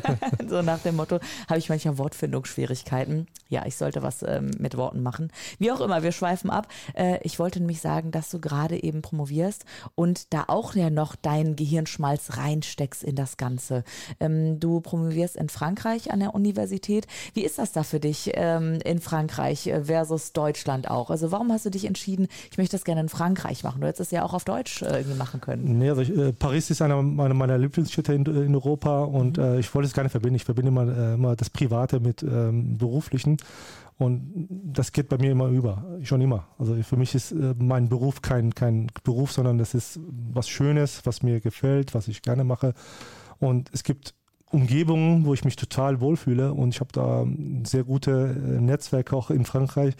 so 0.48 0.62
nach 0.62 0.78
dem 0.80 0.96
Motto, 0.96 1.18
habe 1.48 1.58
ich 1.58 1.68
manchmal 1.68 1.98
Wortfindungsschwierigkeiten. 1.98 3.26
Ja, 3.48 3.64
ich 3.66 3.76
sollte 3.76 4.02
was 4.02 4.22
ähm, 4.22 4.50
mit 4.58 4.76
Worten 4.76 5.02
machen. 5.02 5.30
Wie 5.58 5.70
auch 5.70 5.80
immer, 5.80 6.02
wir 6.02 6.12
schweifen 6.12 6.50
ab. 6.50 6.68
Äh, 6.94 7.18
ich 7.22 7.38
wollte 7.38 7.60
nämlich 7.60 7.80
sagen, 7.80 8.10
dass 8.10 8.30
du 8.30 8.40
gerade 8.40 8.82
eben 8.82 9.02
promovierst 9.02 9.64
und 9.94 10.32
da 10.32 10.44
auch 10.48 10.74
ja 10.74 10.90
noch 10.90 11.14
dein 11.16 11.56
Gehirnschmalz 11.56 12.36
rein 12.36 12.55
reinsteckst 12.56 13.02
in 13.02 13.14
das 13.14 13.36
Ganze. 13.36 13.84
Ähm, 14.20 14.58
du 14.60 14.80
promovierst 14.80 15.36
in 15.36 15.48
Frankreich 15.48 16.10
an 16.12 16.20
der 16.20 16.34
Universität. 16.34 17.06
Wie 17.34 17.42
ist 17.42 17.58
das 17.58 17.72
da 17.72 17.82
für 17.82 18.00
dich 18.00 18.32
ähm, 18.34 18.78
in 18.84 19.00
Frankreich 19.00 19.66
äh, 19.66 19.84
versus 19.84 20.32
Deutschland 20.32 20.90
auch? 20.90 21.10
Also 21.10 21.32
warum 21.32 21.52
hast 21.52 21.66
du 21.66 21.70
dich 21.70 21.84
entschieden, 21.84 22.28
ich 22.50 22.58
möchte 22.58 22.76
das 22.76 22.84
gerne 22.84 23.02
in 23.02 23.08
Frankreich 23.08 23.62
machen? 23.62 23.80
Du 23.80 23.86
hättest 23.86 24.00
es 24.00 24.10
ja 24.10 24.24
auch 24.24 24.34
auf 24.34 24.44
Deutsch 24.44 24.82
äh, 24.82 24.98
irgendwie 24.98 25.18
machen 25.18 25.40
können. 25.40 25.78
Nee, 25.78 25.90
also 25.90 26.02
ich, 26.02 26.16
äh, 26.16 26.32
Paris 26.32 26.70
ist 26.70 26.82
einer 26.82 27.02
meiner, 27.02 27.34
meiner 27.34 27.58
Lieblingsstädte 27.58 28.14
in, 28.14 28.24
in, 28.24 28.54
Europa 28.54 29.04
und 29.04 29.36
mhm. 29.36 29.44
äh, 29.44 29.58
ich 29.60 29.74
wollte 29.74 29.88
es 29.88 29.96
nicht 29.96 30.10
verbinden. 30.10 30.36
Ich 30.36 30.44
verbinde 30.44 30.68
immer, 30.68 30.88
äh, 30.88 31.14
immer 31.14 31.36
das 31.36 31.50
Private 31.50 32.00
mit 32.00 32.22
ähm, 32.22 32.78
Beruflichen. 32.78 33.36
Und 33.98 34.46
das 34.50 34.92
geht 34.92 35.08
bei 35.08 35.16
mir 35.16 35.30
immer 35.30 35.48
über, 35.48 35.82
schon 36.02 36.20
immer. 36.20 36.48
Also 36.58 36.74
für 36.82 36.96
mich 36.96 37.14
ist 37.14 37.32
äh, 37.32 37.54
mein 37.58 37.88
Beruf 37.88 38.20
kein, 38.20 38.54
kein 38.54 38.88
Beruf, 39.04 39.32
sondern 39.32 39.56
das 39.56 39.72
ist 39.72 39.98
was 40.32 40.48
Schönes, 40.48 41.06
was 41.06 41.22
mir 41.22 41.40
gefällt, 41.40 41.94
was 41.94 42.08
ich 42.08 42.20
gerne 42.20 42.44
mache. 42.44 42.74
Und 43.38 43.70
es 43.72 43.84
gibt 43.84 44.14
Umgebungen, 44.52 45.24
wo 45.24 45.34
ich 45.34 45.44
mich 45.44 45.56
total 45.56 46.00
wohlfühle 46.00 46.52
und 46.52 46.74
ich 46.74 46.80
habe 46.80 46.92
da 46.92 47.22
ein 47.22 47.64
sehr 47.64 47.82
gute 47.82 48.10
äh, 48.10 48.60
Netzwerke 48.60 49.16
auch 49.16 49.30
in 49.30 49.44
Frankreich 49.44 49.94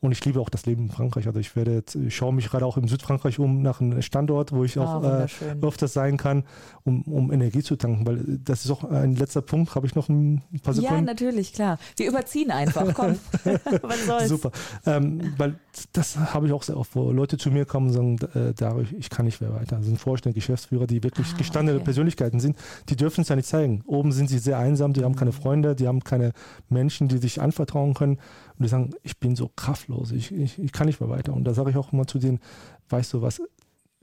und 0.00 0.12
ich 0.12 0.24
liebe 0.24 0.40
auch 0.40 0.48
das 0.48 0.64
Leben 0.64 0.84
in 0.84 0.90
Frankreich. 0.90 1.26
Also 1.26 1.38
ich 1.38 1.54
werde 1.54 1.74
jetzt, 1.74 1.94
ich 1.94 2.16
schaue 2.16 2.32
mich 2.32 2.48
gerade 2.48 2.64
auch 2.64 2.78
im 2.78 2.88
Südfrankreich 2.88 3.38
um 3.38 3.60
nach 3.60 3.82
einem 3.82 4.00
Standort, 4.00 4.52
wo 4.52 4.64
ich 4.64 4.78
oh, 4.78 4.82
auch 4.82 5.04
äh, 5.04 5.26
öfters 5.60 5.92
sein 5.92 6.16
kann, 6.16 6.44
um, 6.84 7.02
um 7.02 7.30
Energie 7.30 7.62
zu 7.62 7.76
tanken. 7.76 8.06
Weil 8.06 8.38
das 8.42 8.64
ist 8.64 8.70
auch 8.70 8.84
ein 8.84 9.14
letzter 9.14 9.42
Punkt. 9.42 9.74
Habe 9.74 9.86
ich 9.86 9.94
noch 9.94 10.08
ein 10.08 10.42
paar 10.62 10.72
Sekunden? 10.72 10.94
Ja, 10.94 11.00
natürlich, 11.02 11.52
klar. 11.52 11.78
Wir 11.96 12.08
überziehen 12.08 12.50
einfach. 12.50 12.86
Komm, 12.94 13.16
was 13.82 14.06
soll's. 14.06 14.28
Super. 14.28 14.52
Ähm, 14.86 15.34
weil 15.36 15.56
das 15.92 16.16
habe 16.16 16.46
ich 16.46 16.52
auch 16.54 16.62
sehr 16.62 16.78
oft, 16.78 16.96
wo 16.96 17.12
Leute 17.12 17.36
zu 17.36 17.50
mir 17.50 17.66
kommen 17.66 17.88
und 17.88 17.92
sagen, 17.92 18.18
äh, 18.34 18.54
dadurch, 18.56 18.92
ich 18.92 19.10
kann 19.10 19.26
nicht 19.26 19.42
mehr 19.42 19.52
weiter. 19.52 19.76
Das 19.76 19.84
sind 19.84 19.98
Vorstände, 19.98 20.34
Geschäftsführer, 20.34 20.86
die 20.86 21.02
wirklich 21.02 21.26
ah, 21.34 21.36
gestandene 21.36 21.76
okay. 21.76 21.84
Persönlichkeiten 21.84 22.40
sind. 22.40 22.56
Die 22.88 22.96
dürfen 22.96 23.20
es 23.20 23.28
ja 23.28 23.36
nicht 23.36 23.48
zeigen. 23.48 23.82
Oben 23.90 24.12
sind 24.12 24.28
sie 24.28 24.38
sehr 24.38 24.58
einsam, 24.58 24.92
die 24.92 25.02
haben 25.02 25.16
keine. 25.16 25.32
Freunde, 25.32 25.74
die 25.74 25.88
haben 25.88 26.04
keine 26.04 26.32
Menschen, 26.68 27.08
die 27.08 27.18
sich 27.18 27.40
anvertrauen 27.40 27.94
können. 27.94 28.14
Und 28.14 28.64
die 28.64 28.68
sagen, 28.68 28.90
ich 29.02 29.18
bin 29.18 29.36
so 29.36 29.50
kraftlos, 29.54 30.12
ich, 30.12 30.32
ich, 30.32 30.58
ich 30.58 30.72
kann 30.72 30.86
nicht 30.86 31.00
mehr 31.00 31.08
weiter. 31.08 31.32
Und 31.32 31.44
da 31.44 31.54
sage 31.54 31.70
ich 31.70 31.76
auch 31.76 31.92
immer 31.92 32.06
zu 32.06 32.18
denen, 32.18 32.40
weißt 32.88 33.12
du 33.12 33.22
was, 33.22 33.40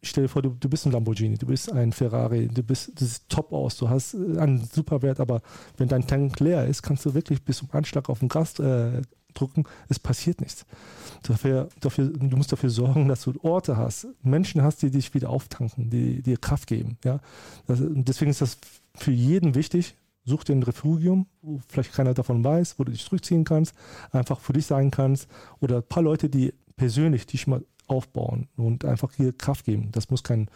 stell 0.02 0.24
dir 0.24 0.30
vor, 0.30 0.42
du, 0.42 0.50
du 0.50 0.70
bist 0.70 0.86
ein 0.86 0.92
Lamborghini, 0.92 1.38
du 1.38 1.48
bist 1.48 1.72
ein 1.72 1.92
Ferrari, 1.92 2.48
du 2.48 2.64
bist, 2.64 3.00
du 3.00 3.06
siehst 3.06 3.30
top 3.30 3.52
aus, 3.52 3.78
du 3.78 3.90
hast 3.90 4.16
einen 4.16 4.64
super 4.64 5.02
Wert, 5.02 5.20
aber 5.20 5.42
wenn 5.78 5.88
dein 5.88 6.06
Tank 6.06 6.40
leer 6.40 6.66
ist, 6.66 6.82
kannst 6.82 7.06
du 7.06 7.14
wirklich 7.14 7.44
bis 7.44 7.58
zum 7.58 7.70
Anschlag 7.72 8.10
auf 8.10 8.20
den 8.20 8.30
Gas 8.30 8.60
äh, 8.60 9.02
drücken, 9.34 9.66
es 9.90 10.00
passiert 10.00 10.42
nichts. 10.42 10.66
Dafür, 11.24 11.70
dafür, 11.80 12.08
du 12.08 12.38
musst 12.38 12.52
dafür 12.52 12.70
sorgen, 12.70 13.08
dass 13.08 13.22
du 13.24 13.34
Orte 13.42 13.78
hast, 13.78 14.08
Menschen 14.24 14.62
hast, 14.64 14.82
die 14.82 14.92
dich 14.92 15.14
wieder 15.14 15.30
auftanken, 15.30 15.90
die 15.90 16.22
dir 16.22 16.38
Kraft 16.38 16.68
geben. 16.68 16.98
Ja? 17.04 17.20
Das, 17.68 17.80
deswegen 17.82 18.32
ist 18.32 18.42
das 18.42 18.58
für 18.98 19.12
jeden 19.12 19.56
wichtig, 19.56 19.96
such 20.26 20.44
dir 20.44 20.54
ein 20.54 20.64
Refugium, 20.64 21.28
wo 21.42 21.60
vielleicht 21.68 21.94
keiner 21.94 22.14
davon 22.14 22.44
weiß, 22.44 22.78
wo 22.78 22.84
du 22.84 22.92
dich 22.92 23.06
zurückziehen 23.06 23.46
kannst, 23.46 23.74
einfach 24.12 24.40
für 24.40 24.54
dich 24.54 24.66
sein 24.66 24.92
kannst 24.92 25.28
oder 25.62 25.78
ein 25.78 25.88
paar 25.88 26.04
Leute, 26.04 26.30
die 26.30 26.54
persönlich 26.76 27.26
dich 27.26 27.48
mal 27.48 27.64
aufbauen 27.88 28.50
und 28.58 28.84
einfach 28.84 29.14
hier 29.14 29.32
Kraft 29.32 29.66
geben. 29.66 29.90
Das 29.92 30.10
muss 30.10 30.24
kein 30.24 30.50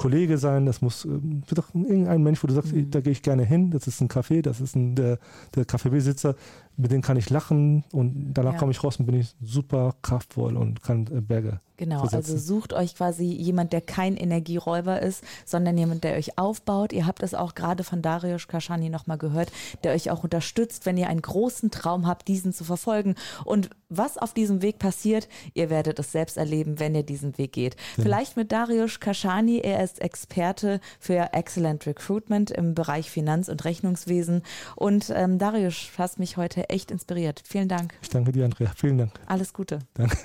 Kollege 0.00 0.38
sein, 0.38 0.64
das 0.64 0.80
muss 0.80 1.04
ähm, 1.04 1.42
irgendein 1.74 2.22
Mensch, 2.22 2.42
wo 2.42 2.46
du 2.46 2.54
sagst, 2.54 2.74
mhm. 2.74 2.90
da 2.90 3.02
gehe 3.02 3.12
ich 3.12 3.20
gerne 3.20 3.44
hin, 3.44 3.70
das 3.70 3.86
ist 3.86 4.00
ein 4.00 4.08
Café, 4.08 4.40
das 4.40 4.58
ist 4.62 4.74
ein, 4.74 4.94
der, 4.94 5.18
der 5.54 5.66
Kaffeebesitzer, 5.66 6.36
mit 6.78 6.90
dem 6.90 7.02
kann 7.02 7.18
ich 7.18 7.28
lachen 7.28 7.84
und 7.92 8.32
danach 8.32 8.54
ja. 8.54 8.58
komme 8.58 8.72
ich 8.72 8.82
raus 8.82 8.96
und 8.96 9.04
bin 9.04 9.20
ich 9.20 9.34
super 9.42 9.94
kraftvoll 10.00 10.56
und 10.56 10.82
kann 10.82 11.06
äh, 11.08 11.20
Berge 11.20 11.60
Genau, 11.80 12.00
versetzen. 12.00 12.34
also 12.34 12.36
sucht 12.36 12.74
euch 12.74 12.94
quasi 12.94 13.24
jemand, 13.24 13.72
der 13.72 13.80
kein 13.80 14.18
Energieräuber 14.18 15.00
ist, 15.00 15.24
sondern 15.46 15.78
jemand, 15.78 16.04
der 16.04 16.16
euch 16.16 16.36
aufbaut. 16.36 16.92
Ihr 16.92 17.06
habt 17.06 17.22
es 17.22 17.32
auch 17.32 17.54
gerade 17.54 17.84
von 17.84 18.02
Darius 18.02 18.48
Kashani 18.48 18.90
nochmal 18.90 19.16
gehört, 19.16 19.50
der 19.82 19.94
euch 19.94 20.10
auch 20.10 20.22
unterstützt, 20.22 20.84
wenn 20.84 20.98
ihr 20.98 21.08
einen 21.08 21.22
großen 21.22 21.70
Traum 21.70 22.06
habt, 22.06 22.28
diesen 22.28 22.52
zu 22.52 22.64
verfolgen. 22.64 23.14
Und 23.46 23.70
was 23.88 24.18
auf 24.18 24.34
diesem 24.34 24.60
Weg 24.60 24.78
passiert, 24.78 25.26
ihr 25.54 25.70
werdet 25.70 25.98
es 25.98 26.12
selbst 26.12 26.36
erleben, 26.36 26.78
wenn 26.78 26.94
ihr 26.94 27.02
diesen 27.02 27.38
Weg 27.38 27.52
geht. 27.52 27.76
Ja. 27.96 28.02
Vielleicht 28.02 28.36
mit 28.36 28.52
Darius 28.52 29.00
Kashani, 29.00 29.60
er 29.60 29.82
ist 29.90 30.00
Experte 30.00 30.80
für 30.98 31.32
Excellent 31.32 31.86
Recruitment 31.86 32.50
im 32.50 32.74
Bereich 32.74 33.10
Finanz- 33.10 33.48
und 33.48 33.64
Rechnungswesen. 33.64 34.42
Und 34.76 35.12
ähm, 35.14 35.38
Darius, 35.38 35.90
hast 35.98 36.18
mich 36.18 36.36
heute 36.36 36.68
echt 36.68 36.90
inspiriert. 36.90 37.42
Vielen 37.44 37.68
Dank. 37.68 37.94
Ich 38.02 38.08
danke 38.08 38.32
dir, 38.32 38.44
Andrea. 38.44 38.70
Vielen 38.76 38.98
Dank. 38.98 39.12
Alles 39.26 39.52
Gute. 39.52 39.80
Danke. 39.94 40.16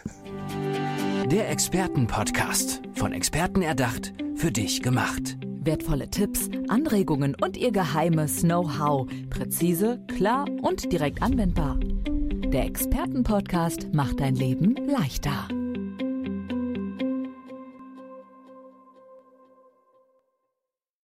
Der 1.32 1.50
Expertenpodcast. 1.50 2.82
Von 2.94 3.12
Experten 3.12 3.62
erdacht, 3.62 4.14
für 4.36 4.52
dich 4.52 4.82
gemacht. 4.84 5.38
Wertvolle 5.42 6.10
Tipps, 6.10 6.50
Anregungen 6.68 7.36
und 7.42 7.58
ihr 7.58 7.72
geheimes 7.72 8.42
Know-how. 8.42 9.08
Präzise, 9.32 10.00
klar 10.16 10.46
und 10.62 10.92
direkt 10.92 11.24
anwendbar. 11.24 11.80
Der 11.80 12.66
Expertenpodcast 12.66 13.94
macht 13.94 14.20
dein 14.20 14.36
Leben 14.36 14.76
leichter. 14.88 15.48